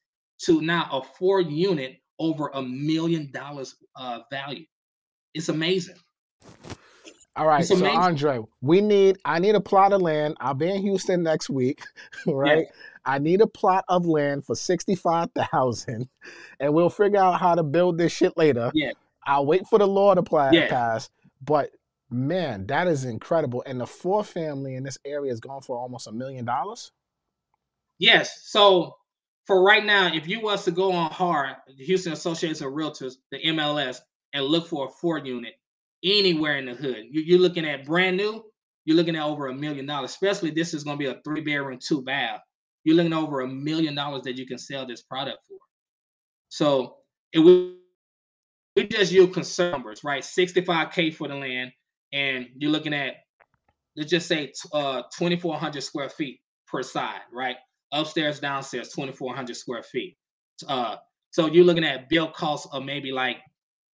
to 0.45 0.61
now 0.61 0.87
a 0.91 1.03
four 1.17 1.41
unit 1.41 1.97
over 2.19 2.49
a 2.53 2.61
million 2.61 3.31
dollars 3.31 3.75
uh, 3.95 4.19
value. 4.31 4.65
It's 5.33 5.49
amazing. 5.49 5.95
All 7.37 7.47
right, 7.47 7.63
so 7.63 7.83
Andre, 7.85 8.41
we 8.59 8.81
need 8.81 9.17
I 9.23 9.39
need 9.39 9.55
a 9.55 9.61
plot 9.61 9.93
of 9.93 10.01
land. 10.01 10.35
I'll 10.41 10.53
be 10.53 10.69
in 10.69 10.81
Houston 10.81 11.23
next 11.23 11.49
week, 11.49 11.81
right? 12.27 12.59
Yeah. 12.59 12.75
I 13.05 13.19
need 13.19 13.41
a 13.41 13.47
plot 13.47 13.85
of 13.87 14.05
land 14.05 14.45
for 14.45 14.53
sixty 14.53 14.95
five 14.95 15.29
thousand, 15.31 16.09
and 16.59 16.73
we'll 16.73 16.89
figure 16.89 17.19
out 17.19 17.39
how 17.39 17.55
to 17.55 17.63
build 17.63 17.97
this 17.97 18.11
shit 18.11 18.35
later. 18.35 18.69
Yeah, 18.73 18.91
I'll 19.25 19.45
wait 19.45 19.65
for 19.67 19.79
the 19.79 19.87
law 19.87 20.13
to 20.13 20.49
yeah. 20.51 20.67
pass. 20.67 21.09
But 21.41 21.71
man, 22.11 22.67
that 22.67 22.87
is 22.87 23.05
incredible. 23.05 23.63
And 23.65 23.79
the 23.79 23.87
four 23.87 24.23
family 24.23 24.75
in 24.75 24.83
this 24.83 24.97
area 25.05 25.31
is 25.31 25.39
going 25.39 25.61
for 25.61 25.77
almost 25.77 26.07
a 26.07 26.11
million 26.11 26.45
dollars. 26.45 26.91
Yes. 27.97 28.43
So 28.45 28.95
for 29.47 29.63
right 29.63 29.85
now, 29.85 30.13
if 30.13 30.27
you 30.27 30.41
was 30.41 30.65
to 30.65 30.71
go 30.71 30.91
on 30.91 31.11
hard, 31.11 31.55
the 31.77 31.83
Houston 31.85 32.13
Association 32.13 32.67
of 32.67 32.73
Realtors, 32.73 33.13
the 33.31 33.39
MLS, 33.45 33.99
and 34.33 34.45
look 34.45 34.67
for 34.67 34.87
a 34.87 34.89
four 34.89 35.19
unit 35.19 35.53
anywhere 36.03 36.57
in 36.57 36.65
the 36.65 36.73
hood, 36.73 37.05
you, 37.11 37.35
are 37.35 37.39
looking 37.39 37.65
at 37.65 37.85
brand 37.85 38.17
new. 38.17 38.43
You're 38.85 38.97
looking 38.97 39.15
at 39.15 39.23
over 39.23 39.47
a 39.47 39.53
million 39.53 39.85
dollars. 39.85 40.11
Especially 40.11 40.49
this 40.51 40.73
is 40.73 40.83
going 40.83 40.97
to 40.97 41.03
be 41.03 41.09
a 41.09 41.21
three 41.23 41.41
bedroom, 41.41 41.79
two 41.79 42.01
bath. 42.01 42.41
You're 42.83 42.95
looking 42.95 43.13
over 43.13 43.41
a 43.41 43.47
million 43.47 43.93
dollars 43.93 44.23
that 44.23 44.37
you 44.37 44.47
can 44.47 44.57
sell 44.57 44.87
this 44.87 45.03
product 45.03 45.37
for. 45.47 45.57
So 46.49 46.97
it 47.31 47.39
would 47.39 47.75
we 48.75 48.87
just 48.87 49.11
use 49.11 49.33
concern 49.33 49.71
numbers, 49.71 50.03
right? 50.03 50.23
65k 50.23 51.13
for 51.13 51.27
the 51.27 51.35
land, 51.35 51.71
and 52.13 52.47
you're 52.57 52.71
looking 52.71 52.93
at 52.93 53.15
let's 53.97 54.09
just 54.09 54.27
say 54.27 54.53
uh 54.73 55.03
2,400 55.17 55.81
square 55.83 56.09
feet 56.09 56.39
per 56.67 56.83
side, 56.83 57.21
right? 57.33 57.57
upstairs, 57.91 58.39
downstairs, 58.39 58.89
2,400 58.89 59.55
square 59.55 59.83
feet. 59.83 60.17
Uh, 60.67 60.97
so 61.31 61.47
you're 61.47 61.65
looking 61.65 61.83
at 61.83 62.09
build 62.09 62.33
costs 62.33 62.67
of 62.71 62.83
maybe 62.83 63.11
like 63.11 63.37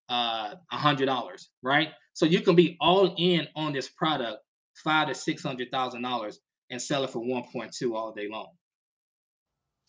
uh, 0.10 0.56
a 0.72 0.78
hundred 0.78 1.06
dollars, 1.06 1.50
right? 1.62 1.90
So 2.14 2.26
you 2.26 2.42
can 2.42 2.56
be 2.56 2.78
all 2.80 3.14
in 3.18 3.48
on 3.56 3.74
this 3.74 3.90
product, 3.90 4.40
five 4.76 5.08
to 5.08 5.16
six 5.16 5.44
hundred 5.44 5.72
thousand 5.72 6.02
dollars, 6.02 6.40
and 6.70 6.82
sell 6.82 7.04
it 7.04 7.12
for 7.12 7.22
1.2 7.24 7.94
all 7.96 8.14
day 8.14 8.28
long. 8.30 8.50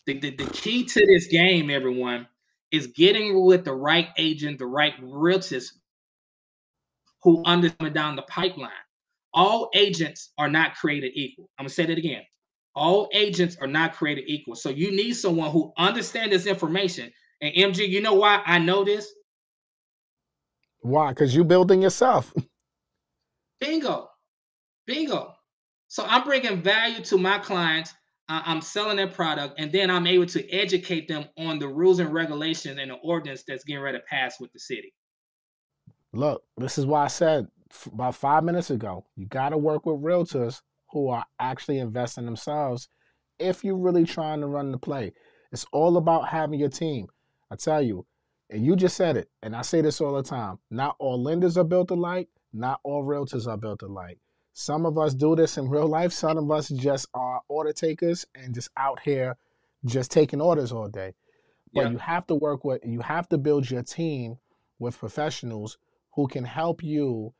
The, 0.05 0.19
the, 0.19 0.35
the 0.35 0.45
key 0.51 0.85
to 0.85 1.05
this 1.05 1.27
game, 1.27 1.69
everyone, 1.69 2.27
is 2.71 2.87
getting 2.87 3.43
with 3.43 3.65
the 3.65 3.73
right 3.73 4.09
agent, 4.17 4.59
the 4.59 4.65
right 4.65 4.93
realtors 5.01 5.71
who 7.23 7.43
understand 7.45 7.93
down 7.93 8.15
the 8.15 8.21
pipeline. 8.23 8.71
All 9.33 9.69
agents 9.75 10.31
are 10.37 10.49
not 10.49 10.75
created 10.75 11.11
equal. 11.15 11.49
I'm 11.57 11.63
gonna 11.63 11.69
say 11.69 11.85
that 11.85 11.97
again 11.97 12.23
all 12.79 13.09
agents 13.13 13.57
are 13.59 13.67
not 13.67 13.93
created 13.93 14.25
equal. 14.27 14.55
So 14.55 14.69
you 14.69 14.91
need 14.91 15.13
someone 15.13 15.51
who 15.51 15.73
understands 15.77 16.31
this 16.31 16.45
information. 16.45 17.11
And 17.41 17.53
MG, 17.53 17.87
you 17.87 18.01
know 18.01 18.13
why 18.13 18.41
I 18.45 18.57
know 18.59 18.83
this? 18.83 19.11
Why? 20.79 21.09
Because 21.09 21.35
you're 21.35 21.43
building 21.43 21.81
yourself. 21.81 22.33
Bingo. 23.59 24.09
Bingo. 24.87 25.33
So 25.89 26.05
I'm 26.07 26.23
bringing 26.23 26.61
value 26.61 27.03
to 27.05 27.17
my 27.17 27.39
clients. 27.39 27.93
I'm 28.31 28.61
selling 28.61 28.97
their 28.97 29.07
product, 29.07 29.55
and 29.57 29.71
then 29.71 29.89
I'm 29.89 30.05
able 30.05 30.27
to 30.27 30.47
educate 30.51 31.07
them 31.07 31.25
on 31.35 31.57
the 31.57 31.67
rules 31.67 31.97
and 31.97 32.13
regulations 32.13 32.77
and 32.79 32.91
the 32.91 32.95
ordinance 32.97 33.43
that's 33.47 33.63
getting 33.63 33.81
ready 33.81 33.97
to 33.97 34.03
pass 34.03 34.39
with 34.39 34.53
the 34.53 34.59
city. 34.59 34.93
Look, 36.13 36.43
this 36.57 36.77
is 36.77 36.85
why 36.85 37.05
I 37.05 37.07
said 37.07 37.47
about 37.91 38.15
five 38.15 38.43
minutes 38.43 38.71
ago, 38.71 39.05
you 39.15 39.25
got 39.27 39.49
to 39.49 39.57
work 39.57 39.85
with 39.85 40.01
realtors 40.01 40.61
who 40.91 41.09
are 41.09 41.25
actually 41.39 41.79
investing 41.79 42.25
themselves 42.25 42.89
if 43.37 43.63
you're 43.63 43.77
really 43.77 44.05
trying 44.05 44.41
to 44.41 44.47
run 44.47 44.71
the 44.71 44.77
play. 44.77 45.13
It's 45.51 45.65
all 45.71 45.97
about 45.97 46.29
having 46.29 46.59
your 46.59 46.69
team. 46.69 47.07
I 47.51 47.55
tell 47.55 47.81
you, 47.81 48.05
and 48.49 48.65
you 48.65 48.75
just 48.75 48.97
said 48.97 49.17
it, 49.17 49.29
and 49.43 49.55
I 49.55 49.61
say 49.61 49.81
this 49.81 50.01
all 50.01 50.13
the 50.13 50.23
time 50.23 50.59
not 50.71 50.95
all 50.99 51.21
lenders 51.21 51.57
are 51.57 51.63
built 51.63 51.91
alike, 51.91 52.29
not 52.53 52.79
all 52.83 53.03
realtors 53.03 53.47
are 53.47 53.57
built 53.57 53.83
alike. 53.83 54.17
Some 54.53 54.85
of 54.85 54.97
us 54.97 55.13
do 55.13 55.35
this 55.35 55.57
in 55.57 55.69
real 55.69 55.87
life, 55.87 56.11
some 56.11 56.37
of 56.37 56.51
us 56.51 56.69
just 56.69 57.07
are 57.13 57.41
order 57.47 57.71
takers 57.71 58.25
and 58.35 58.53
just 58.53 58.69
out 58.75 58.99
here 58.99 59.37
just 59.85 60.11
taking 60.11 60.41
orders 60.41 60.71
all 60.71 60.89
day. 60.89 61.13
But 61.73 61.85
yeah. 61.85 61.89
you 61.91 61.97
have 61.99 62.25
to 62.27 62.35
work 62.35 62.65
with, 62.65 62.81
you 62.83 62.99
have 63.01 63.29
to 63.29 63.37
build 63.37 63.69
your 63.69 63.83
team 63.83 64.37
with 64.79 64.97
professionals 64.97 65.77
who 66.19 66.27
can 66.27 66.43
help 66.43 66.83
you 66.83 67.33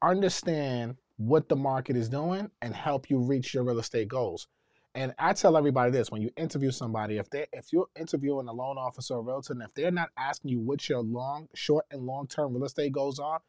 understand 0.00 0.94
what 1.16 1.48
the 1.48 1.56
market 1.56 1.96
is 1.96 2.08
doing 2.08 2.48
and 2.60 2.72
help 2.72 3.10
you 3.10 3.18
reach 3.18 3.52
your 3.52 3.64
real 3.64 3.80
estate 3.80 4.06
goals. 4.06 4.46
And 4.94 5.12
I 5.18 5.32
tell 5.32 5.56
everybody 5.56 5.90
this: 5.90 6.08
when 6.08 6.22
you 6.22 6.30
interview 6.36 6.70
somebody, 6.70 7.16
if 7.16 7.28
they 7.30 7.46
if 7.52 7.72
you're 7.72 7.88
interviewing 7.98 8.46
a 8.46 8.52
loan 8.52 8.78
officer 8.78 9.14
or 9.14 9.24
realtor, 9.24 9.54
and 9.54 9.62
if 9.62 9.74
they're 9.74 9.90
not 9.90 10.10
asking 10.16 10.50
you 10.50 10.60
what 10.60 10.88
your 10.88 11.00
long, 11.00 11.48
short, 11.54 11.84
and 11.90 12.02
long 12.02 12.28
term 12.28 12.54
real 12.54 12.64
estate 12.64 12.92
goals 12.92 13.18
are, 13.18 13.40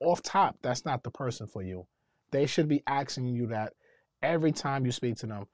off 0.00 0.22
top, 0.22 0.56
that's 0.62 0.86
not 0.86 1.02
the 1.02 1.10
person 1.10 1.46
for 1.46 1.62
you. 1.62 1.86
They 2.30 2.46
should 2.46 2.68
be 2.68 2.82
asking 2.86 3.26
you 3.26 3.48
that 3.48 3.74
every 4.22 4.52
time 4.52 4.86
you 4.86 4.92
speak 4.92 5.16
to 5.16 5.26
them, 5.26 5.44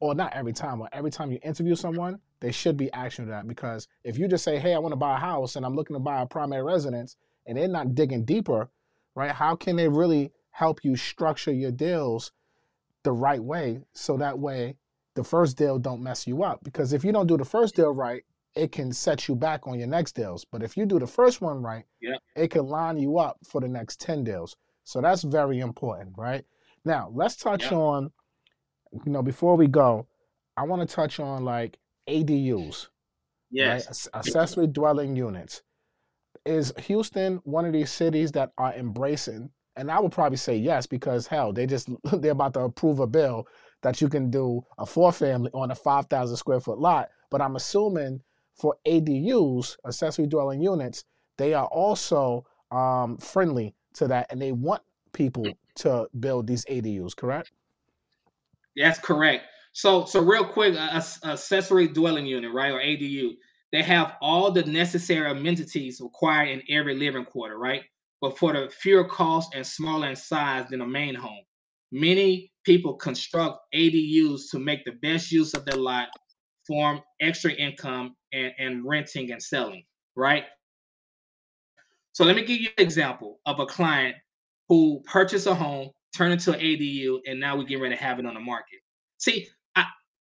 or 0.00 0.16
not 0.16 0.32
every 0.32 0.52
time, 0.52 0.80
but 0.80 0.88
every 0.92 1.12
time 1.12 1.30
you 1.30 1.38
interview 1.44 1.76
someone, 1.76 2.18
they 2.40 2.50
should 2.50 2.76
be 2.76 2.92
asking 2.92 3.26
you 3.26 3.30
that. 3.30 3.46
Because 3.46 3.86
if 4.02 4.18
you 4.18 4.26
just 4.26 4.42
say, 4.42 4.58
"Hey, 4.58 4.74
I 4.74 4.80
want 4.80 4.90
to 4.90 4.96
buy 4.96 5.14
a 5.14 5.20
house 5.20 5.54
and 5.54 5.64
I'm 5.64 5.76
looking 5.76 5.94
to 5.94 6.00
buy 6.00 6.20
a 6.20 6.26
primary 6.26 6.64
residence," 6.64 7.16
and 7.46 7.58
they're 7.58 7.68
not 7.68 7.94
digging 7.94 8.24
deeper, 8.24 8.68
right? 9.14 9.32
How 9.32 9.56
can 9.56 9.76
they 9.76 9.88
really 9.88 10.32
help 10.54 10.84
you 10.84 10.94
structure 10.94 11.52
your 11.52 11.72
deals 11.72 12.30
the 13.02 13.12
right 13.12 13.42
way 13.42 13.80
so 13.92 14.16
that 14.16 14.38
way 14.38 14.76
the 15.14 15.24
first 15.24 15.56
deal 15.56 15.78
don't 15.78 16.02
mess 16.02 16.26
you 16.26 16.42
up 16.42 16.62
because 16.62 16.92
if 16.92 17.04
you 17.04 17.12
don't 17.12 17.26
do 17.26 17.36
the 17.36 17.44
first 17.44 17.74
deal 17.74 17.92
right 17.92 18.24
it 18.54 18.70
can 18.70 18.92
set 18.92 19.26
you 19.26 19.34
back 19.34 19.66
on 19.66 19.78
your 19.78 19.88
next 19.88 20.12
deals 20.12 20.44
but 20.44 20.62
if 20.62 20.76
you 20.76 20.86
do 20.86 20.98
the 20.98 21.06
first 21.06 21.40
one 21.40 21.62
right 21.62 21.84
yeah. 22.00 22.16
it 22.36 22.50
can 22.50 22.66
line 22.66 22.96
you 22.96 23.18
up 23.18 23.36
for 23.44 23.60
the 23.60 23.68
next 23.68 24.00
10 24.00 24.24
deals 24.24 24.56
so 24.84 25.00
that's 25.00 25.22
very 25.22 25.60
important 25.60 26.12
right 26.16 26.44
now 26.84 27.10
let's 27.12 27.36
touch 27.36 27.64
yeah. 27.64 27.76
on 27.76 28.12
you 29.04 29.12
know 29.12 29.22
before 29.22 29.56
we 29.56 29.66
go 29.66 30.06
i 30.56 30.62
want 30.62 30.88
to 30.88 30.94
touch 30.94 31.18
on 31.18 31.44
like 31.44 31.78
adus 32.08 32.88
yes 33.50 34.08
right? 34.14 34.20
accessory 34.20 34.66
dwelling 34.66 35.16
units 35.16 35.62
is 36.46 36.72
houston 36.78 37.40
one 37.44 37.64
of 37.64 37.72
these 37.72 37.90
cities 37.90 38.32
that 38.32 38.52
are 38.58 38.74
embracing 38.74 39.50
and 39.76 39.90
I 39.90 39.98
would 39.98 40.12
probably 40.12 40.36
say 40.36 40.56
yes 40.56 40.86
because 40.86 41.26
hell, 41.26 41.52
they 41.52 41.66
just 41.66 41.88
they're 42.12 42.32
about 42.32 42.54
to 42.54 42.60
approve 42.60 43.00
a 43.00 43.06
bill 43.06 43.46
that 43.82 44.00
you 44.00 44.08
can 44.08 44.30
do 44.30 44.64
a 44.78 44.86
four 44.86 45.12
family 45.12 45.50
on 45.52 45.70
a 45.70 45.74
5,000 45.74 46.36
square 46.36 46.60
foot 46.60 46.78
lot. 46.78 47.10
But 47.30 47.42
I'm 47.42 47.56
assuming 47.56 48.20
for 48.54 48.76
ADUs, 48.86 49.76
accessory 49.86 50.26
dwelling 50.26 50.62
units, 50.62 51.04
they 51.36 51.54
are 51.54 51.66
also 51.66 52.46
um, 52.70 53.18
friendly 53.18 53.74
to 53.94 54.08
that 54.08 54.26
and 54.30 54.40
they 54.40 54.52
want 54.52 54.82
people 55.12 55.46
to 55.76 56.08
build 56.18 56.46
these 56.46 56.64
ADUs, 56.66 57.16
correct? 57.16 57.52
That's 58.76 58.98
correct. 58.98 59.44
So, 59.72 60.04
so 60.04 60.22
real 60.22 60.44
quick, 60.44 60.74
a, 60.74 61.02
a 61.24 61.32
accessory 61.32 61.88
dwelling 61.88 62.26
unit, 62.26 62.52
right, 62.52 62.70
or 62.70 62.78
ADU, 62.78 63.32
they 63.74 63.82
have 63.82 64.14
all 64.20 64.52
the 64.52 64.62
necessary 64.62 65.28
amenities 65.28 66.00
required 66.00 66.48
in 66.48 66.62
every 66.70 66.94
living 66.94 67.24
quarter, 67.24 67.58
right? 67.58 67.82
But 68.20 68.38
for 68.38 68.52
the 68.52 68.70
fewer 68.70 69.02
cost 69.02 69.52
and 69.52 69.66
smaller 69.66 70.08
in 70.08 70.14
size 70.14 70.68
than 70.68 70.80
a 70.80 70.86
main 70.86 71.16
home. 71.16 71.42
Many 71.90 72.52
people 72.64 72.94
construct 72.94 73.58
ADUs 73.74 74.42
to 74.52 74.60
make 74.60 74.84
the 74.84 74.92
best 75.02 75.32
use 75.32 75.54
of 75.54 75.64
their 75.64 75.76
lot, 75.76 76.06
form 76.68 77.00
extra 77.20 77.50
income, 77.50 78.14
and, 78.32 78.52
and 78.60 78.86
renting 78.86 79.32
and 79.32 79.42
selling, 79.42 79.82
right? 80.14 80.44
So 82.12 82.24
let 82.24 82.36
me 82.36 82.44
give 82.44 82.60
you 82.60 82.68
an 82.78 82.84
example 82.84 83.40
of 83.44 83.58
a 83.58 83.66
client 83.66 84.14
who 84.68 85.02
purchased 85.04 85.48
a 85.48 85.54
home, 85.54 85.90
turned 86.16 86.34
into 86.34 86.52
an 86.52 86.60
ADU, 86.60 87.18
and 87.26 87.40
now 87.40 87.56
we're 87.56 87.64
getting 87.64 87.82
ready 87.82 87.96
to 87.96 88.00
have 88.00 88.20
it 88.20 88.26
on 88.26 88.34
the 88.34 88.40
market. 88.40 88.78
See, 89.18 89.48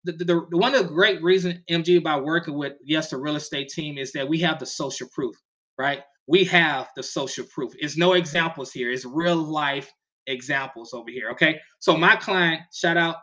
the, 0.04 0.12
the, 0.14 0.58
one 0.58 0.76
of 0.76 0.84
the 0.84 0.94
great 0.94 1.22
reasons 1.24 1.60
MG 1.70 2.04
by 2.04 2.20
working 2.20 2.56
with 2.56 2.74
yes 2.84 3.10
the 3.10 3.18
real 3.18 3.36
estate 3.36 3.70
team 3.70 3.98
is 3.98 4.12
that 4.14 4.28
we 4.28 4.40
have 4.40 4.60
the 4.60 4.66
social 4.66 5.08
proof, 5.14 5.36
right? 5.78 6.02
We 6.28 6.44
have 6.46 6.90
the 6.96 7.04
social 7.04 7.46
proof. 7.46 7.74
It's 7.78 7.98
no 7.98 8.14
examples 8.14 8.72
here. 8.72 8.92
It's 8.92 9.06
real 9.06 9.36
life 9.36 9.92
examples 10.28 10.94
over 10.94 11.10
here. 11.10 11.30
Okay. 11.32 11.60
So 11.80 11.98
my 11.98 12.16
client, 12.16 12.62
shout 12.74 12.98
out, 12.98 13.18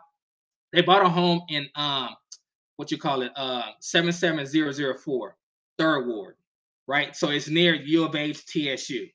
they 0.73 0.81
bought 0.81 1.05
a 1.05 1.09
home 1.09 1.41
in 1.49 1.67
um 1.75 2.09
what 2.77 2.91
you 2.91 2.97
call 2.97 3.21
it, 3.21 3.31
uh 3.35 3.71
77004, 3.81 5.35
third 5.77 6.07
ward, 6.07 6.35
right? 6.87 7.15
So 7.15 7.29
it's 7.29 7.47
near 7.47 7.75
U 7.75 8.05
of 8.05 8.15
H 8.15 8.45
TSU. 8.45 9.07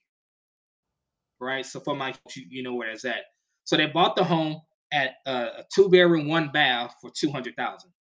Right. 1.39 1.65
So 1.65 1.79
for 1.79 1.95
my 1.95 2.13
you 2.35 2.63
know 2.63 2.75
where 2.75 2.89
that's 2.89 3.05
at. 3.05 3.25
So 3.65 3.75
they 3.77 3.87
bought 3.87 4.15
the 4.15 4.23
home 4.23 4.61
at 4.91 5.15
a 5.25 5.63
two 5.73 5.89
bedroom, 5.89 6.27
one 6.27 6.49
bath 6.51 6.95
for 7.01 7.11
two 7.15 7.31
hundred 7.31 7.55
thousand. 7.57 7.91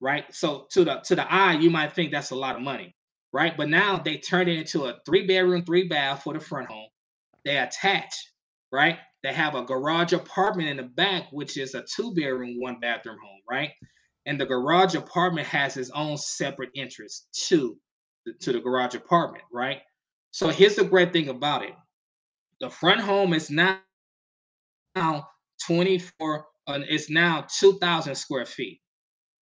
Right. 0.00 0.24
So 0.34 0.66
to 0.72 0.84
the 0.84 1.00
to 1.06 1.16
the 1.16 1.32
eye, 1.32 1.54
you 1.54 1.70
might 1.70 1.92
think 1.94 2.12
that's 2.12 2.30
a 2.30 2.36
lot 2.36 2.56
of 2.56 2.62
money, 2.62 2.94
right? 3.32 3.56
But 3.56 3.70
now 3.70 3.98
they 3.98 4.18
turned 4.18 4.50
it 4.50 4.58
into 4.58 4.84
a 4.86 4.98
three 5.06 5.26
bedroom, 5.26 5.64
three 5.64 5.88
bath 5.88 6.22
for 6.24 6.34
the 6.34 6.40
front 6.40 6.68
home. 6.68 6.88
They 7.44 7.58
attach, 7.58 8.14
right? 8.72 8.98
They 9.22 9.32
have 9.32 9.54
a 9.54 9.62
garage 9.64 10.12
apartment 10.12 10.68
in 10.68 10.76
the 10.78 10.82
back, 10.84 11.24
which 11.32 11.56
is 11.56 11.74
a 11.74 11.84
two 11.84 12.14
bedroom, 12.14 12.60
one 12.60 12.80
bathroom 12.80 13.18
home, 13.24 13.40
right? 13.50 13.70
And 14.26 14.40
the 14.40 14.46
garage 14.46 14.94
apartment 14.94 15.46
has 15.48 15.76
its 15.76 15.90
own 15.90 16.16
separate 16.18 16.70
interest 16.74 17.28
to 17.48 17.78
to 18.40 18.52
the 18.52 18.60
garage 18.60 18.94
apartment, 18.94 19.44
right? 19.52 19.80
So 20.32 20.48
here's 20.48 20.76
the 20.76 20.84
great 20.84 21.12
thing 21.12 21.28
about 21.28 21.64
it: 21.64 21.74
the 22.60 22.70
front 22.70 23.00
home 23.00 23.34
is 23.34 23.50
now 23.50 23.80
24, 25.66 26.46
uh, 26.66 26.80
it's 26.88 27.10
now 27.10 27.46
2,000 27.58 28.14
square 28.14 28.46
feet. 28.46 28.80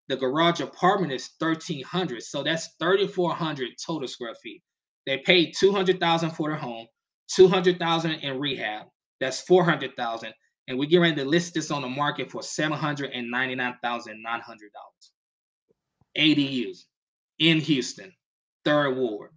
The 0.07 0.17
garage 0.17 0.59
apartment 0.59 1.13
is 1.13 1.29
1,300, 1.39 2.21
so 2.21 2.43
that's 2.43 2.69
3,400 2.79 3.69
total 3.85 4.07
square 4.07 4.35
feet. 4.35 4.61
They 5.05 5.19
paid 5.19 5.53
200,000 5.57 6.31
for 6.31 6.49
their 6.49 6.57
home, 6.57 6.87
200,000 7.35 8.11
in 8.11 8.39
rehab, 8.39 8.87
that's 9.19 9.41
400,000. 9.41 10.33
And 10.67 10.77
we 10.77 10.87
get 10.87 10.97
ready 10.97 11.15
to 11.15 11.25
list 11.25 11.53
this 11.53 11.71
on 11.71 11.81
the 11.81 11.87
market 11.87 12.29
for 12.29 12.41
$799,900. 12.41 13.71
ADUs 16.17 16.77
in 17.39 17.59
Houston, 17.59 18.13
third 18.65 18.97
ward. 18.97 19.31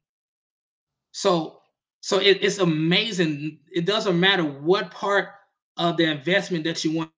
So, 1.12 1.61
so 2.01 2.18
it, 2.18 2.38
it's 2.42 2.59
amazing. 2.59 3.61
It 3.73 3.87
doesn't 3.87 4.18
matter 4.18 4.42
what 4.42 4.90
part 4.90 5.29
of 5.77 5.97
the 5.97 6.05
investment 6.05 6.65
that 6.65 6.85
you 6.85 6.97
want 6.97 7.11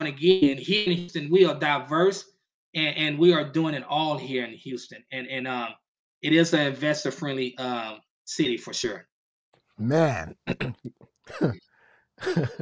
to 0.00 0.12
get 0.12 0.42
in 0.42 0.58
here 0.58 0.86
in 0.86 0.96
Houston. 0.96 1.30
We 1.30 1.44
are 1.44 1.58
diverse 1.58 2.24
and, 2.74 2.96
and 2.96 3.18
we 3.18 3.32
are 3.32 3.44
doing 3.44 3.74
it 3.74 3.84
all 3.88 4.18
here 4.18 4.44
in 4.44 4.52
Houston. 4.52 5.02
And 5.12 5.26
and 5.26 5.46
um 5.46 5.68
it 6.22 6.32
is 6.32 6.52
an 6.54 6.60
investor 6.60 7.10
friendly 7.10 7.56
um 7.58 7.98
city 8.24 8.56
for 8.56 8.72
sure. 8.72 9.06
Man, 9.78 10.36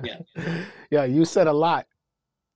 yeah. 0.04 0.18
yeah, 0.90 1.04
you 1.04 1.24
said 1.24 1.48
a 1.48 1.52
lot 1.52 1.86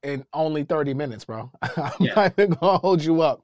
in 0.02 0.24
only 0.32 0.62
30 0.64 0.94
minutes, 0.94 1.24
bro. 1.24 1.50
I'm 1.62 1.92
yeah. 2.00 2.14
not 2.14 2.32
even 2.38 2.50
gonna 2.52 2.78
hold 2.78 3.02
you 3.02 3.22
up. 3.22 3.42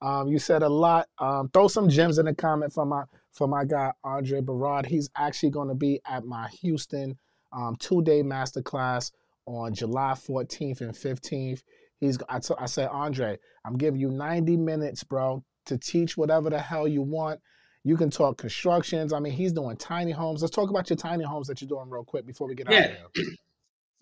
Um, 0.00 0.28
you 0.28 0.38
said 0.38 0.62
a 0.62 0.68
lot. 0.68 1.08
Um, 1.18 1.48
throw 1.52 1.66
some 1.66 1.88
gems 1.88 2.18
in 2.18 2.26
the 2.26 2.34
comment 2.34 2.72
for 2.72 2.84
my 2.84 3.04
for 3.32 3.48
my 3.48 3.64
guy 3.64 3.92
Andre 4.04 4.40
Beraud. 4.40 4.86
He's 4.86 5.10
actually 5.16 5.50
gonna 5.50 5.74
be 5.74 6.00
at 6.06 6.24
my 6.24 6.48
Houston 6.60 7.18
um, 7.54 7.76
two-day 7.76 8.22
masterclass 8.22 9.12
on 9.46 9.74
July 9.74 10.12
14th 10.12 10.80
and 10.80 10.92
15th. 10.92 11.62
He's 12.00 12.18
I, 12.28 12.38
t- 12.40 12.54
I 12.58 12.66
said, 12.66 12.88
Andre, 12.88 13.38
I'm 13.64 13.76
giving 13.76 14.00
you 14.00 14.10
90 14.10 14.56
minutes, 14.56 15.04
bro, 15.04 15.44
to 15.66 15.78
teach 15.78 16.16
whatever 16.16 16.50
the 16.50 16.58
hell 16.58 16.88
you 16.88 17.02
want. 17.02 17.40
You 17.84 17.96
can 17.96 18.10
talk 18.10 18.38
constructions. 18.38 19.12
I 19.12 19.20
mean, 19.20 19.34
he's 19.34 19.52
doing 19.52 19.76
tiny 19.76 20.10
homes. 20.10 20.42
Let's 20.42 20.54
talk 20.54 20.70
about 20.70 20.88
your 20.88 20.96
tiny 20.96 21.24
homes 21.24 21.48
that 21.48 21.60
you're 21.60 21.68
doing 21.68 21.90
real 21.90 22.04
quick 22.04 22.26
before 22.26 22.48
we 22.48 22.54
get 22.54 22.70
yeah. 22.70 22.78
out 22.78 22.84
of 22.84 22.96
here. 23.14 23.24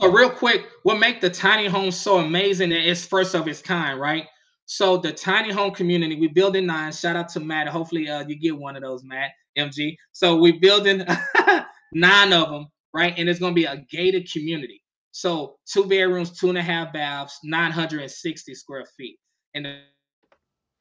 So 0.01 0.11
real 0.11 0.31
quick, 0.31 0.67
what 0.83 0.99
make 0.99 1.21
the 1.21 1.31
tiny 1.31 1.69
homes 1.69 1.97
so 1.97 2.19
amazing 2.19 2.73
it's 2.73 3.05
first 3.05 3.37
of 3.37 3.47
its 3.47 3.63
kind, 3.63 4.01
right? 4.01 4.27
So 4.67 4.97
the 4.97 5.13
tiny 5.13 5.53
home 5.53 5.73
community, 5.73 6.19
we 6.19 6.27
building 6.27 6.67
nine. 6.67 6.91
Shout 6.93 7.15
out 7.15 7.29
to 7.31 7.41
Matt. 7.41 7.69
Hopefully, 7.69 8.09
uh, 8.09 8.25
you 8.27 8.37
get 8.37 8.59
one 8.59 8.75
of 8.75 8.83
those, 8.83 9.05
Matt 9.05 9.31
MG. 9.57 9.97
So 10.11 10.37
we 10.37 10.59
building 10.59 11.05
nine 11.93 12.33
of 12.33 12.51
them, 12.51 12.67
right? 12.95 13.15
And 13.17 13.29
it's 13.29 13.41
going 13.41 13.55
to 13.55 13.61
be 13.61 13.65
a 13.65 13.85
gated 13.91 14.31
community. 14.31 14.83
So 15.13 15.57
two 15.71 15.85
bedrooms, 15.85 16.39
two 16.39 16.49
and 16.49 16.59
a 16.59 16.63
half 16.63 16.93
baths, 16.93 17.39
960 17.45 18.55
square 18.55 18.85
feet. 18.97 19.19
And 19.55 19.67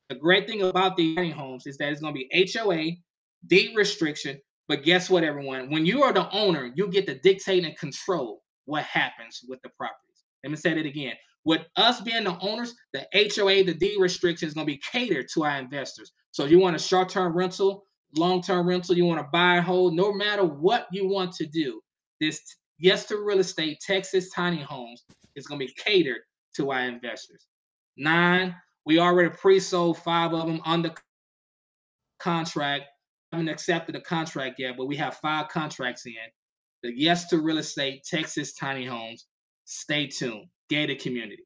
the 0.09 0.15
great 0.15 0.47
thing 0.47 0.61
about 0.61 0.95
the 0.95 1.15
tiny 1.15 1.31
homes 1.31 1.67
is 1.67 1.77
that 1.77 1.91
it's 1.91 2.01
going 2.01 2.13
to 2.13 2.19
be 2.19 2.49
HOA, 2.53 2.91
deed 3.47 3.75
restriction. 3.75 4.39
But 4.67 4.83
guess 4.83 5.09
what, 5.09 5.23
everyone? 5.23 5.69
When 5.69 5.85
you 5.85 6.03
are 6.03 6.13
the 6.13 6.29
owner, 6.31 6.71
you 6.75 6.87
get 6.87 7.05
to 7.07 7.19
dictate 7.19 7.65
and 7.65 7.77
control 7.77 8.41
what 8.65 8.83
happens 8.83 9.41
with 9.47 9.61
the 9.63 9.69
properties. 9.69 10.23
Let 10.43 10.51
me 10.51 10.57
say 10.57 10.73
that 10.73 10.85
again. 10.85 11.15
With 11.43 11.61
us 11.75 11.99
being 12.01 12.23
the 12.23 12.37
owners, 12.39 12.73
the 12.93 13.05
HOA, 13.13 13.63
the 13.63 13.73
deed 13.73 13.99
restriction 13.99 14.47
is 14.47 14.53
going 14.53 14.67
to 14.67 14.73
be 14.73 14.81
catered 14.91 15.27
to 15.33 15.43
our 15.43 15.57
investors. 15.57 16.11
So 16.31 16.45
you 16.45 16.59
want 16.59 16.75
a 16.75 16.79
short-term 16.79 17.33
rental, 17.35 17.85
long-term 18.15 18.67
rental, 18.67 18.95
you 18.95 19.05
want 19.05 19.19
to 19.19 19.27
buy 19.31 19.55
and 19.55 19.65
hold, 19.65 19.95
no 19.95 20.13
matter 20.13 20.45
what 20.45 20.87
you 20.91 21.07
want 21.07 21.33
to 21.33 21.45
do, 21.47 21.81
this 22.21 22.39
yes 22.77 23.05
to 23.05 23.17
real 23.17 23.39
estate, 23.39 23.79
Texas 23.81 24.29
tiny 24.29 24.61
homes 24.61 25.03
is 25.35 25.47
going 25.47 25.59
to 25.59 25.65
be 25.65 25.73
catered 25.73 26.21
to 26.55 26.71
our 26.71 26.87
investors. 26.87 27.47
Nine, 27.97 28.55
we 28.85 28.99
already 28.99 29.29
pre-sold 29.29 29.97
five 29.97 30.33
of 30.33 30.47
them 30.47 30.61
under 30.65 30.93
contract. 32.19 32.85
I 33.31 33.37
haven't 33.37 33.49
accepted 33.49 33.95
a 33.95 34.01
contract 34.01 34.55
yet, 34.59 34.77
but 34.77 34.85
we 34.85 34.95
have 34.97 35.17
five 35.17 35.49
contracts 35.49 36.05
in. 36.05 36.13
The 36.83 36.91
Yes 36.95 37.27
to 37.29 37.39
Real 37.39 37.57
Estate, 37.57 38.03
Texas 38.03 38.53
Tiny 38.53 38.85
Homes. 38.85 39.27
Stay 39.65 40.07
tuned. 40.07 40.47
Gated 40.69 40.99
community. 40.99 41.43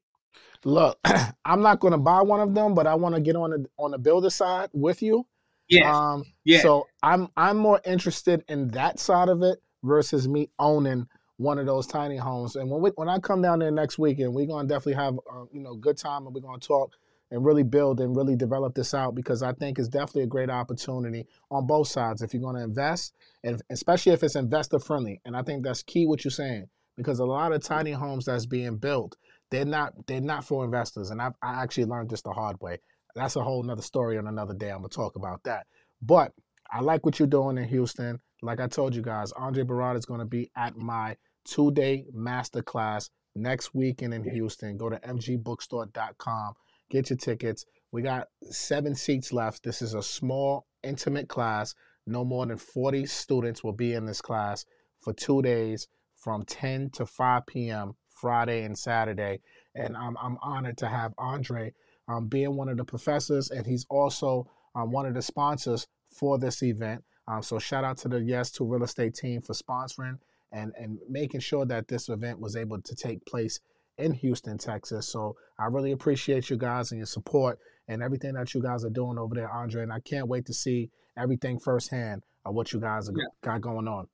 Look, 0.64 0.98
I'm 1.44 1.62
not 1.62 1.80
going 1.80 1.92
to 1.92 1.98
buy 1.98 2.22
one 2.22 2.40
of 2.40 2.54
them, 2.54 2.74
but 2.74 2.86
I 2.86 2.94
want 2.94 3.14
to 3.14 3.20
get 3.20 3.36
on 3.36 3.50
the 3.50 3.66
on 3.78 3.90
the 3.90 3.98
builder 3.98 4.30
side 4.30 4.70
with 4.72 5.02
you. 5.02 5.26
Yeah. 5.68 5.94
Um, 5.94 6.24
yeah. 6.44 6.60
So 6.60 6.86
I'm 7.02 7.28
I'm 7.36 7.56
more 7.56 7.80
interested 7.84 8.44
in 8.48 8.68
that 8.68 8.98
side 8.98 9.28
of 9.28 9.42
it 9.42 9.60
versus 9.86 10.28
me 10.28 10.50
owning 10.58 11.06
one 11.38 11.58
of 11.58 11.66
those 11.66 11.86
tiny 11.86 12.16
homes. 12.16 12.56
And 12.56 12.70
when 12.70 12.80
we, 12.82 12.90
when 12.96 13.08
I 13.08 13.18
come 13.18 13.42
down 13.42 13.58
there 13.58 13.70
next 13.70 13.98
weekend, 13.98 14.34
we're 14.34 14.46
gonna 14.46 14.68
definitely 14.68 14.94
have 14.94 15.14
uh, 15.32 15.44
you 15.52 15.60
know 15.60 15.76
good 15.76 15.96
time 15.96 16.26
and 16.26 16.34
we're 16.34 16.40
gonna 16.40 16.58
talk 16.58 16.92
and 17.30 17.44
really 17.44 17.62
build 17.62 18.00
and 18.00 18.16
really 18.16 18.36
develop 18.36 18.74
this 18.74 18.94
out 18.94 19.14
because 19.14 19.42
I 19.42 19.52
think 19.52 19.78
it's 19.78 19.88
definitely 19.88 20.22
a 20.22 20.28
great 20.28 20.50
opportunity 20.50 21.26
on 21.50 21.66
both 21.66 21.88
sides 21.88 22.22
if 22.22 22.32
you're 22.32 22.52
to 22.52 22.62
invest 22.62 23.14
and 23.42 23.60
especially 23.70 24.12
if 24.12 24.22
it's 24.22 24.36
investor 24.36 24.78
friendly. 24.78 25.20
And 25.24 25.36
I 25.36 25.42
think 25.42 25.64
that's 25.64 25.82
key 25.82 26.06
what 26.06 26.24
you're 26.24 26.30
saying 26.30 26.66
because 26.96 27.18
a 27.18 27.24
lot 27.24 27.52
of 27.52 27.62
tiny 27.62 27.92
homes 27.92 28.26
that's 28.26 28.46
being 28.46 28.76
built, 28.76 29.16
they're 29.50 29.64
not 29.64 29.92
they're 30.06 30.20
not 30.20 30.44
for 30.44 30.64
investors. 30.64 31.10
And 31.10 31.20
I, 31.20 31.30
I 31.42 31.62
actually 31.62 31.86
learned 31.86 32.10
this 32.10 32.22
the 32.22 32.32
hard 32.32 32.60
way. 32.60 32.78
That's 33.14 33.36
a 33.36 33.42
whole 33.42 33.62
nother 33.62 33.82
story 33.82 34.18
on 34.18 34.26
another 34.26 34.54
day. 34.54 34.70
I'm 34.70 34.78
gonna 34.78 34.88
talk 34.88 35.16
about 35.16 35.42
that. 35.44 35.66
But 36.02 36.32
I 36.70 36.80
like 36.80 37.04
what 37.04 37.18
you're 37.18 37.28
doing 37.28 37.58
in 37.58 37.68
Houston. 37.68 38.20
Like 38.42 38.60
I 38.60 38.66
told 38.66 38.94
you 38.94 39.02
guys, 39.02 39.32
Andre 39.32 39.64
Beraud 39.64 39.96
is 39.96 40.06
going 40.06 40.20
to 40.20 40.26
be 40.26 40.50
at 40.56 40.76
my 40.76 41.16
two-day 41.44 42.04
masterclass 42.14 43.10
next 43.34 43.74
weekend 43.74 44.14
in 44.14 44.24
Houston. 44.24 44.76
Go 44.76 44.90
to 44.90 44.98
mgbookstore.com 44.98 46.54
Get 46.88 47.10
your 47.10 47.16
tickets. 47.16 47.64
We 47.90 48.02
got 48.02 48.28
seven 48.50 48.94
seats 48.94 49.32
left. 49.32 49.64
This 49.64 49.82
is 49.82 49.94
a 49.94 50.02
small, 50.02 50.66
intimate 50.84 51.28
class. 51.28 51.74
No 52.06 52.24
more 52.24 52.46
than 52.46 52.58
40 52.58 53.06
students 53.06 53.64
will 53.64 53.72
be 53.72 53.94
in 53.94 54.06
this 54.06 54.20
class 54.20 54.64
for 55.00 55.12
two 55.12 55.42
days 55.42 55.88
from 56.14 56.44
10 56.44 56.90
to 56.90 57.06
5 57.06 57.46
p.m. 57.46 57.94
Friday 58.08 58.62
and 58.62 58.78
Saturday. 58.78 59.40
and 59.74 59.96
I'm 59.96 60.16
I'm 60.16 60.38
honored 60.40 60.78
to 60.78 60.88
have 60.88 61.12
Andre 61.18 61.74
um, 62.08 62.28
being 62.28 62.56
one 62.56 62.68
of 62.68 62.76
the 62.76 62.84
professors, 62.84 63.50
and 63.50 63.66
he's 63.66 63.84
also 63.90 64.46
um, 64.74 64.92
one 64.92 65.06
of 65.06 65.14
the 65.14 65.22
sponsors 65.22 65.86
for 66.16 66.38
this 66.38 66.62
event. 66.62 67.04
Um, 67.28 67.42
so 67.42 67.58
shout 67.58 67.84
out 67.84 67.98
to 67.98 68.08
the 68.08 68.20
Yes 68.20 68.50
to 68.52 68.64
Real 68.64 68.84
Estate 68.84 69.14
team 69.14 69.42
for 69.42 69.52
sponsoring 69.52 70.18
and 70.52 70.72
and 70.78 70.98
making 71.08 71.40
sure 71.40 71.66
that 71.66 71.88
this 71.88 72.08
event 72.08 72.40
was 72.40 72.56
able 72.56 72.80
to 72.80 72.94
take 72.94 73.24
place 73.26 73.60
in 73.98 74.12
Houston, 74.12 74.58
Texas. 74.58 75.08
So 75.08 75.36
I 75.58 75.66
really 75.66 75.92
appreciate 75.92 76.50
you 76.50 76.56
guys 76.56 76.92
and 76.92 76.98
your 76.98 77.06
support 77.06 77.58
and 77.88 78.02
everything 78.02 78.34
that 78.34 78.52
you 78.54 78.62
guys 78.62 78.84
are 78.84 78.90
doing 78.90 79.18
over 79.18 79.34
there, 79.34 79.50
Andre. 79.50 79.82
And 79.82 79.92
I 79.92 80.00
can't 80.00 80.28
wait 80.28 80.46
to 80.46 80.54
see 80.54 80.90
everything 81.16 81.58
firsthand 81.58 82.22
of 82.44 82.54
what 82.54 82.72
you 82.72 82.80
guys 82.80 83.10
yeah. 83.14 83.24
got 83.42 83.60
going 83.60 83.88
on. 83.88 84.06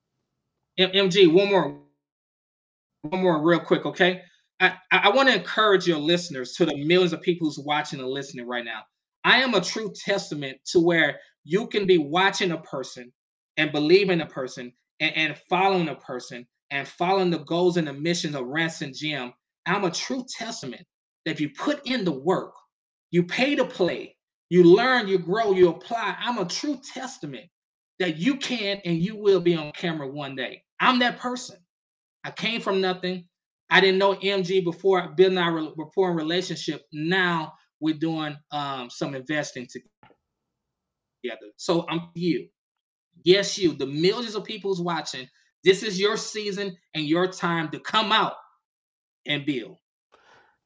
MG, 0.79 1.33
one 1.33 1.49
more, 1.49 1.81
one 3.03 3.23
more, 3.23 3.43
real 3.43 3.61
quick, 3.61 3.85
okay? 3.85 4.23
I, 4.61 4.75
I 4.91 5.11
want 5.11 5.29
to 5.29 5.35
encourage 5.35 5.87
your 5.87 5.99
listeners 5.99 6.53
to 6.55 6.65
the 6.65 6.77
millions 6.85 7.13
of 7.13 7.21
people 7.21 7.49
who's 7.49 7.59
watching 7.59 7.99
and 8.01 8.09
listening 8.09 8.47
right 8.47 8.65
now. 8.65 8.83
I 9.25 9.43
am 9.43 9.55
a 9.55 9.61
true 9.61 9.93
testament 9.95 10.59
to 10.67 10.81
where 10.81 11.19
you 11.45 11.67
can 11.69 11.87
be 11.87 11.99
watching 11.99 12.53
a 12.53 12.59
person 12.59 13.13
and 13.57 13.73
believing 13.73 14.21
a 14.21 14.27
person 14.27 14.73
and, 15.01 15.17
and 15.17 15.39
following 15.49 15.89
a 15.89 15.97
person 15.97 16.47
and 16.71 16.89
following 16.89 17.31
the 17.31 17.39
goals 17.41 17.77
and 17.77 17.87
the 17.87 17.93
missions 17.93 18.35
of 18.35 18.47
Rants 18.47 18.83
and 18.83 18.95
Gems. 18.95 19.33
I'm 19.67 19.85
a 19.85 19.91
true 19.91 20.25
testament 20.39 20.85
that 21.25 21.33
if 21.33 21.41
you 21.41 21.51
put 21.51 21.87
in 21.87 22.05
the 22.05 22.13
work, 22.13 22.55
you 23.11 23.25
pay 23.25 23.55
to 23.57 23.65
play, 23.65 24.17
you 24.49 24.65
learn, 24.65 25.09
you 25.09 25.19
grow, 25.19 25.53
you 25.53 25.69
apply. 25.69 26.17
I'm 26.19 26.39
a 26.39 26.47
true 26.47 26.81
testament 26.95 27.47
that 27.99 28.17
you 28.17 28.37
can 28.37 28.81
and 28.85 28.99
you 28.99 29.17
will 29.17 29.41
be 29.41 29.55
on 29.55 29.73
camera 29.73 30.09
one 30.09 30.35
day. 30.35 30.63
I'm 30.81 30.99
that 31.01 31.19
person. 31.19 31.57
I 32.25 32.31
came 32.31 32.61
from 32.61 32.81
nothing. 32.81 33.29
I 33.71 33.81
didn't 33.81 33.99
know 33.99 34.15
MG 34.15 34.65
before 34.65 35.09
building 35.17 35.39
our 35.39 35.73
rapport 35.77 36.11
and 36.11 36.19
relationship. 36.19 36.83
Now 36.93 37.55
we're 37.81 37.95
doing 37.95 38.37
um, 38.51 38.91
some 38.91 39.15
investing 39.15 39.67
together. 39.71 39.92
So 41.57 41.87
I'm 41.89 42.09
you. 42.15 42.49
Yes, 43.25 43.59
you. 43.59 43.75
The 43.75 43.87
millions 43.87 44.35
of 44.35 44.45
people 44.45 44.71
who's 44.71 44.81
watching. 44.81 45.29
This 45.65 45.83
is 45.83 46.01
your 46.01 46.17
season 46.17 46.77
and 46.95 47.05
your 47.05 47.29
time 47.29 47.71
to 47.71 47.79
come 47.79 48.11
out 48.11 48.35
and 49.27 49.47
build. 49.47 49.77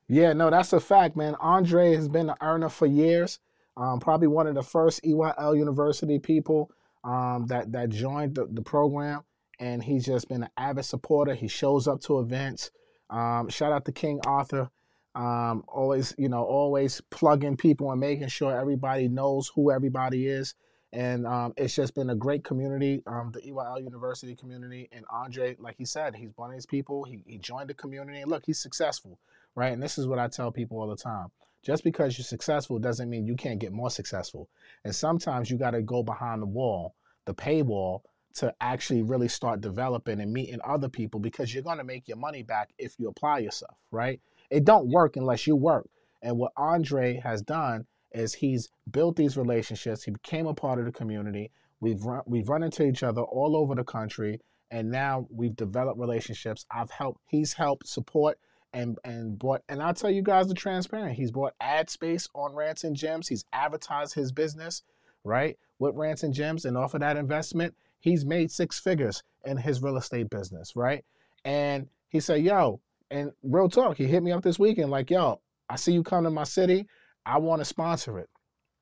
Yeah, 0.08 0.32
no, 0.32 0.50
that's 0.50 0.72
a 0.72 0.80
fact, 0.80 1.16
man. 1.16 1.34
Andre 1.40 1.94
has 1.94 2.08
been 2.08 2.30
an 2.30 2.36
earner 2.40 2.68
for 2.68 2.86
years. 2.86 3.40
Um, 3.76 4.00
probably 4.00 4.28
one 4.28 4.46
of 4.46 4.54
the 4.54 4.62
first 4.62 5.02
EYL 5.02 5.56
University 5.56 6.18
people 6.18 6.70
um, 7.04 7.46
that 7.48 7.72
that 7.72 7.90
joined 7.90 8.36
the, 8.36 8.46
the 8.50 8.62
program, 8.62 9.22
and 9.60 9.82
he's 9.82 10.06
just 10.06 10.28
been 10.28 10.44
an 10.44 10.50
avid 10.56 10.84
supporter. 10.84 11.34
He 11.34 11.48
shows 11.48 11.86
up 11.86 12.00
to 12.02 12.20
events. 12.20 12.70
Um, 13.10 13.48
shout 13.48 13.72
out 13.72 13.84
to 13.84 13.92
King 13.92 14.20
Arthur. 14.26 14.70
Um, 15.16 15.64
always, 15.66 16.14
you 16.18 16.28
know, 16.28 16.44
always 16.44 17.00
plugging 17.10 17.56
people 17.56 17.90
and 17.90 17.98
making 17.98 18.28
sure 18.28 18.54
everybody 18.54 19.08
knows 19.08 19.50
who 19.54 19.72
everybody 19.72 20.26
is. 20.28 20.54
And 20.92 21.26
um, 21.26 21.54
it's 21.56 21.74
just 21.74 21.94
been 21.94 22.10
a 22.10 22.14
great 22.14 22.44
community, 22.44 23.02
um, 23.06 23.32
the 23.32 23.40
EYL 23.40 23.82
University 23.82 24.36
community. 24.36 24.88
And 24.92 25.06
Andre, 25.10 25.56
like 25.58 25.76
he 25.78 25.86
said, 25.86 26.14
he's 26.14 26.36
one 26.36 26.50
of 26.50 26.56
these 26.56 26.66
people. 26.66 27.04
He, 27.04 27.22
he 27.26 27.38
joined 27.38 27.70
the 27.70 27.74
community. 27.74 28.20
And 28.20 28.30
look, 28.30 28.44
he's 28.44 28.60
successful, 28.60 29.18
right? 29.54 29.72
And 29.72 29.82
this 29.82 29.96
is 29.96 30.06
what 30.06 30.18
I 30.18 30.28
tell 30.28 30.52
people 30.52 30.78
all 30.78 30.86
the 30.86 30.96
time. 30.96 31.28
Just 31.62 31.82
because 31.82 32.16
you're 32.16 32.24
successful 32.24 32.78
doesn't 32.78 33.08
mean 33.08 33.26
you 33.26 33.36
can't 33.36 33.58
get 33.58 33.72
more 33.72 33.90
successful. 33.90 34.48
And 34.84 34.94
sometimes 34.94 35.50
you 35.50 35.56
got 35.56 35.70
to 35.70 35.82
go 35.82 36.02
behind 36.02 36.42
the 36.42 36.46
wall, 36.46 36.94
the 37.24 37.34
paywall, 37.34 38.02
to 38.34 38.54
actually 38.60 39.02
really 39.02 39.28
start 39.28 39.62
developing 39.62 40.20
and 40.20 40.30
meeting 40.30 40.60
other 40.62 40.90
people 40.90 41.18
because 41.20 41.54
you're 41.54 41.62
going 41.62 41.78
to 41.78 41.84
make 41.84 42.06
your 42.06 42.18
money 42.18 42.42
back 42.42 42.70
if 42.78 42.94
you 42.98 43.08
apply 43.08 43.38
yourself, 43.38 43.76
right? 43.90 44.20
It 44.50 44.64
don't 44.64 44.88
work 44.88 45.16
unless 45.16 45.46
you 45.46 45.56
work. 45.56 45.88
And 46.22 46.38
what 46.38 46.52
Andre 46.56 47.20
has 47.22 47.42
done 47.42 47.86
is 48.12 48.34
he's 48.34 48.68
built 48.90 49.16
these 49.16 49.36
relationships. 49.36 50.04
He 50.04 50.10
became 50.10 50.46
a 50.46 50.54
part 50.54 50.78
of 50.78 50.86
the 50.86 50.92
community. 50.92 51.50
We've 51.80 52.02
run, 52.02 52.22
we've 52.26 52.48
run 52.48 52.62
into 52.62 52.84
each 52.84 53.02
other 53.02 53.22
all 53.22 53.56
over 53.56 53.74
the 53.74 53.84
country, 53.84 54.40
and 54.70 54.90
now 54.90 55.26
we've 55.30 55.54
developed 55.54 56.00
relationships. 56.00 56.64
I've 56.70 56.90
helped. 56.90 57.20
He's 57.26 57.52
helped 57.52 57.86
support 57.86 58.38
and 58.72 58.98
and 59.04 59.38
brought 59.38 59.62
and 59.68 59.82
I'll 59.82 59.94
tell 59.94 60.10
you 60.10 60.22
guys 60.22 60.48
the 60.48 60.54
transparent. 60.54 61.16
He's 61.16 61.30
bought 61.30 61.54
ad 61.60 61.88
space 61.90 62.28
on 62.34 62.54
Rants 62.54 62.84
and 62.84 62.96
Gems. 62.96 63.28
He's 63.28 63.44
advertised 63.52 64.14
his 64.14 64.32
business, 64.32 64.82
right, 65.24 65.58
with 65.78 65.94
Rants 65.94 66.22
and 66.22 66.34
Gems, 66.34 66.64
and 66.64 66.76
off 66.76 66.94
of 66.94 67.00
that 67.00 67.16
investment, 67.16 67.74
he's 68.00 68.24
made 68.24 68.50
six 68.50 68.78
figures 68.78 69.22
in 69.44 69.56
his 69.56 69.82
real 69.82 69.96
estate 69.96 70.30
business, 70.30 70.74
right? 70.76 71.04
And 71.44 71.88
he 72.08 72.20
said, 72.20 72.42
"Yo," 72.42 72.80
and 73.10 73.32
real 73.42 73.68
talk, 73.68 73.96
he 73.96 74.06
hit 74.06 74.22
me 74.22 74.32
up 74.32 74.42
this 74.42 74.58
weekend, 74.58 74.90
like, 74.90 75.10
"Yo, 75.10 75.40
I 75.68 75.76
see 75.76 75.92
you 75.92 76.02
come 76.02 76.24
to 76.24 76.30
my 76.30 76.44
city. 76.44 76.86
I 77.24 77.38
want 77.38 77.60
to 77.60 77.64
sponsor 77.64 78.18
it. 78.18 78.28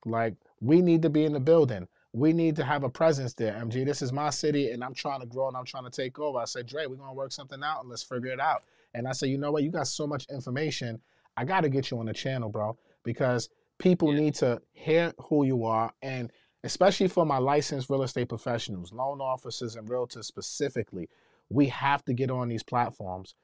Like, 0.04 0.34
we 0.60 0.82
need 0.82 1.02
to 1.02 1.10
be 1.10 1.24
in 1.24 1.32
the 1.32 1.40
building." 1.40 1.88
we 2.14 2.32
need 2.32 2.54
to 2.54 2.64
have 2.64 2.84
a 2.84 2.88
presence 2.88 3.34
there, 3.34 3.54
MG. 3.54 3.84
This 3.84 4.00
is 4.00 4.12
my 4.12 4.30
city, 4.30 4.70
and 4.70 4.84
I'm 4.84 4.94
trying 4.94 5.18
to 5.18 5.26
grow 5.26 5.48
and 5.48 5.56
I'm 5.56 5.64
trying 5.64 5.82
to 5.82 5.90
take 5.90 6.20
over. 6.20 6.38
I 6.38 6.44
said, 6.44 6.64
Dre, 6.64 6.86
we're 6.86 6.94
gonna 6.94 7.12
work 7.12 7.32
something 7.32 7.60
out 7.64 7.80
and 7.80 7.90
let's 7.90 8.04
figure 8.04 8.30
it 8.30 8.38
out. 8.38 8.62
And 8.94 9.08
I 9.08 9.12
said, 9.12 9.30
you 9.30 9.36
know 9.36 9.50
what? 9.50 9.64
You 9.64 9.70
got 9.70 9.88
so 9.88 10.06
much 10.06 10.26
information. 10.30 11.00
I 11.36 11.44
got 11.44 11.62
to 11.62 11.68
get 11.68 11.90
you 11.90 11.98
on 11.98 12.06
the 12.06 12.12
channel, 12.12 12.48
bro, 12.48 12.78
because 13.02 13.48
people 13.78 14.14
yeah. 14.14 14.20
need 14.20 14.34
to 14.36 14.62
hear 14.72 15.12
who 15.18 15.44
you 15.44 15.64
are. 15.64 15.92
And 16.02 16.30
especially 16.62 17.08
for 17.08 17.26
my 17.26 17.38
licensed 17.38 17.90
real 17.90 18.04
estate 18.04 18.28
professionals, 18.28 18.92
loan 18.92 19.20
officers, 19.20 19.74
and 19.74 19.88
realtors 19.88 20.24
specifically, 20.24 21.08
we 21.50 21.66
have 21.66 22.04
to 22.04 22.14
get 22.14 22.30
on 22.30 22.48
these 22.48 22.62
platforms. 22.62 23.34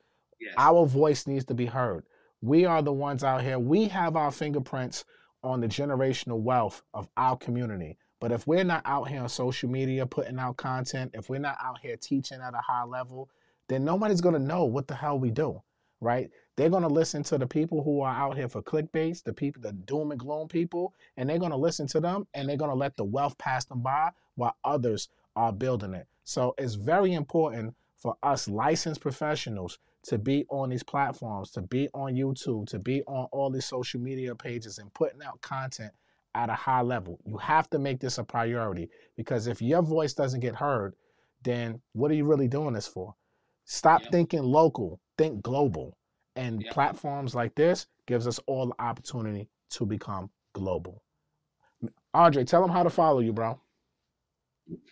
Yes. 0.41 0.55
Our 0.57 0.87
voice 0.87 1.27
needs 1.27 1.45
to 1.47 1.55
be 1.55 1.67
heard. 1.67 2.05
We 2.43 2.65
are 2.65 2.83
the 2.83 2.93
ones 2.93 3.23
out 3.23 3.43
here. 3.43 3.59
We 3.59 3.89
have 3.89 4.17
our 4.17 4.31
fingerprints 4.31 5.05
on 5.43 5.61
the 5.61 5.69
generational 5.69 6.41
wealth 6.41 6.83
of 6.95 7.09
our 7.17 7.37
community. 7.37 7.99
But 8.21 8.33
if 8.33 8.47
we're 8.47 8.65
not 8.65 8.83
out 8.85 9.09
here 9.09 9.23
on 9.23 9.29
social 9.29 9.71
media 9.71 10.07
putting 10.07 10.39
out 10.39 10.57
content, 10.57 11.13
if 11.15 11.31
we're 11.31 11.39
not 11.39 11.57
out 11.63 11.79
here 11.81 11.97
teaching 11.97 12.41
at 12.41 12.55
a 12.55 12.61
high 12.61 12.85
level, 12.85 13.31
then 13.69 13.85
nobody's 13.85 14.21
going 14.21 14.35
to 14.35 14.41
know 14.41 14.65
what 14.65 14.89
the 14.89 14.95
hell 14.95 15.19
we 15.19 15.31
do, 15.31 15.63
right? 16.01 16.31
They're 16.57 16.69
going 16.69 16.83
to 16.83 16.89
listen 16.89 17.23
to 17.25 17.39
the 17.39 17.47
people 17.47 17.83
who 17.83 18.03
are 18.03 18.15
out 18.15 18.37
here 18.37 18.49
for 18.49 18.63
clickbaits, 18.63 19.23
the 19.23 19.33
people, 19.33 19.63
the 19.63 19.73
doom 19.73 20.11
and 20.11 20.21
gloom 20.21 20.49
people, 20.49 20.93
and 21.17 21.29
they're 21.29 21.39
going 21.39 21.53
to 21.53 21.57
listen 21.57 21.87
to 21.89 22.01
them 22.01 22.27
and 22.35 22.49
they're 22.49 22.57
going 22.59 22.71
to 22.71 22.77
let 22.77 22.97
the 22.97 23.05
wealth 23.05 23.39
pass 23.39 23.65
them 23.65 23.81
by 23.81 24.11
while 24.35 24.57
others 24.65 25.09
are 25.37 25.53
building 25.53 25.95
it. 25.95 26.07
So 26.25 26.55
it's 26.59 26.75
very 26.75 27.15
important 27.15 27.75
for 27.97 28.17
us 28.23 28.49
licensed 28.49 29.01
professionals 29.01 29.79
to 30.05 30.19
be 30.19 30.47
on 30.49 30.71
these 30.71 30.83
platforms, 30.83 31.51
to 31.53 31.63
be 31.63 31.89
on 31.93 32.15
YouTube, 32.15 32.67
to 32.69 32.79
be 32.79 33.03
on 33.03 33.27
all 33.33 33.51
these 33.51 33.67
social 33.67 34.01
media 34.01 34.35
pages 34.35 34.79
and 34.79 34.93
putting 34.95 35.23
out 35.23 35.41
content 35.43 35.93
at 36.35 36.49
a 36.49 36.55
high 36.55 36.81
level. 36.81 37.19
You 37.27 37.37
have 37.39 37.69
to 37.71 37.79
make 37.79 38.01
this 38.01 38.19
a 38.19 38.25
priority 38.25 38.89
because 39.17 39.47
if 39.47 39.61
your 39.61 39.83
voice 39.83 40.15
doesn't 40.15 40.41
get 40.41 40.55
heard, 40.55 40.95
then 41.43 41.81
what 41.93 42.11
are 42.11 42.15
you 42.15 42.25
really 42.25 42.49
doing 42.49 42.75
this 42.75 42.87
for? 42.87 43.15
Stop 43.65 44.03
yep. 44.03 44.13
thinking 44.13 44.43
local, 44.43 45.01
think 45.19 45.43
global. 45.43 45.97
And 46.37 46.63
yep. 46.63 46.73
platforms 46.73 47.35
like 47.35 47.55
this 47.55 47.87
gives 48.07 48.27
us 48.27 48.41
all 48.47 48.67
the 48.67 48.83
opportunity 48.83 49.49
to 49.71 49.85
become 49.85 50.31
global. 50.55 51.03
Andre, 52.15 52.45
tell 52.45 52.63
them 52.63 52.71
how 52.71 52.83
to 52.83 52.91
follow 52.91 53.21
you, 53.21 53.33
bro. 53.33 53.61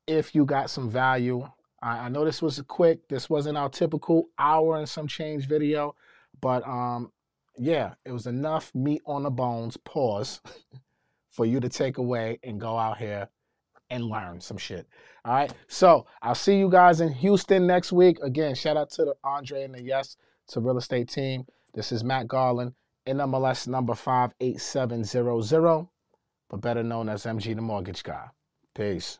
if 0.08 0.36
you 0.36 0.46
got 0.46 0.70
some 0.70 0.90
value. 0.90 1.46
I, 1.82 2.06
I 2.06 2.10
know 2.10 2.24
this 2.24 2.42
was 2.42 2.62
quick. 2.68 3.08
This 3.10 3.30
wasn't 3.30 3.58
our 3.58 3.70
typical 3.70 4.30
hour 4.38 4.78
and 4.78 4.88
some 4.88 5.08
change 5.08 5.48
video, 5.48 5.96
but 6.40 6.66
um, 6.68 7.12
yeah, 7.58 7.96
it 8.06 8.12
was 8.12 8.28
enough 8.28 8.74
meat 8.76 9.02
on 9.06 9.24
the 9.24 9.32
bones. 9.32 9.76
Pause 9.76 10.42
for 11.32 11.46
you 11.46 11.60
to 11.60 11.70
take 11.70 11.98
away 11.98 12.40
and 12.44 12.62
go 12.62 12.78
out 12.78 12.98
here 12.98 13.28
and 13.92 14.06
learn 14.06 14.42
some 14.42 14.58
shit. 14.58 14.88
All 15.24 15.34
right. 15.34 15.54
So 15.68 16.08
I'll 16.24 16.34
see 16.34 16.58
you 16.58 16.70
guys 16.70 17.02
in 17.02 17.12
Houston 17.14 17.68
next 17.68 17.92
week. 17.92 18.18
Again, 18.24 18.56
shout 18.56 18.78
out 18.78 18.90
to 18.92 19.06
the 19.06 19.14
Andre 19.24 19.64
and 19.64 19.76
the 19.76 19.84
Yes 19.84 20.18
to 20.48 20.60
Real 20.60 20.78
Estate 20.78 21.10
Team. 21.10 21.46
This 21.74 21.92
is 21.92 22.04
Matt 22.04 22.28
Garland, 22.28 22.74
NMLS 23.06 23.68
number 23.68 23.94
58700, 23.94 25.88
but 26.50 26.62
better 26.62 26.82
known 26.82 27.10
as 27.10 27.26
MG 27.26 27.54
the 27.56 27.62
Mortgage 27.62 28.02
Guy. 28.04 28.28
Peace. 28.74 29.20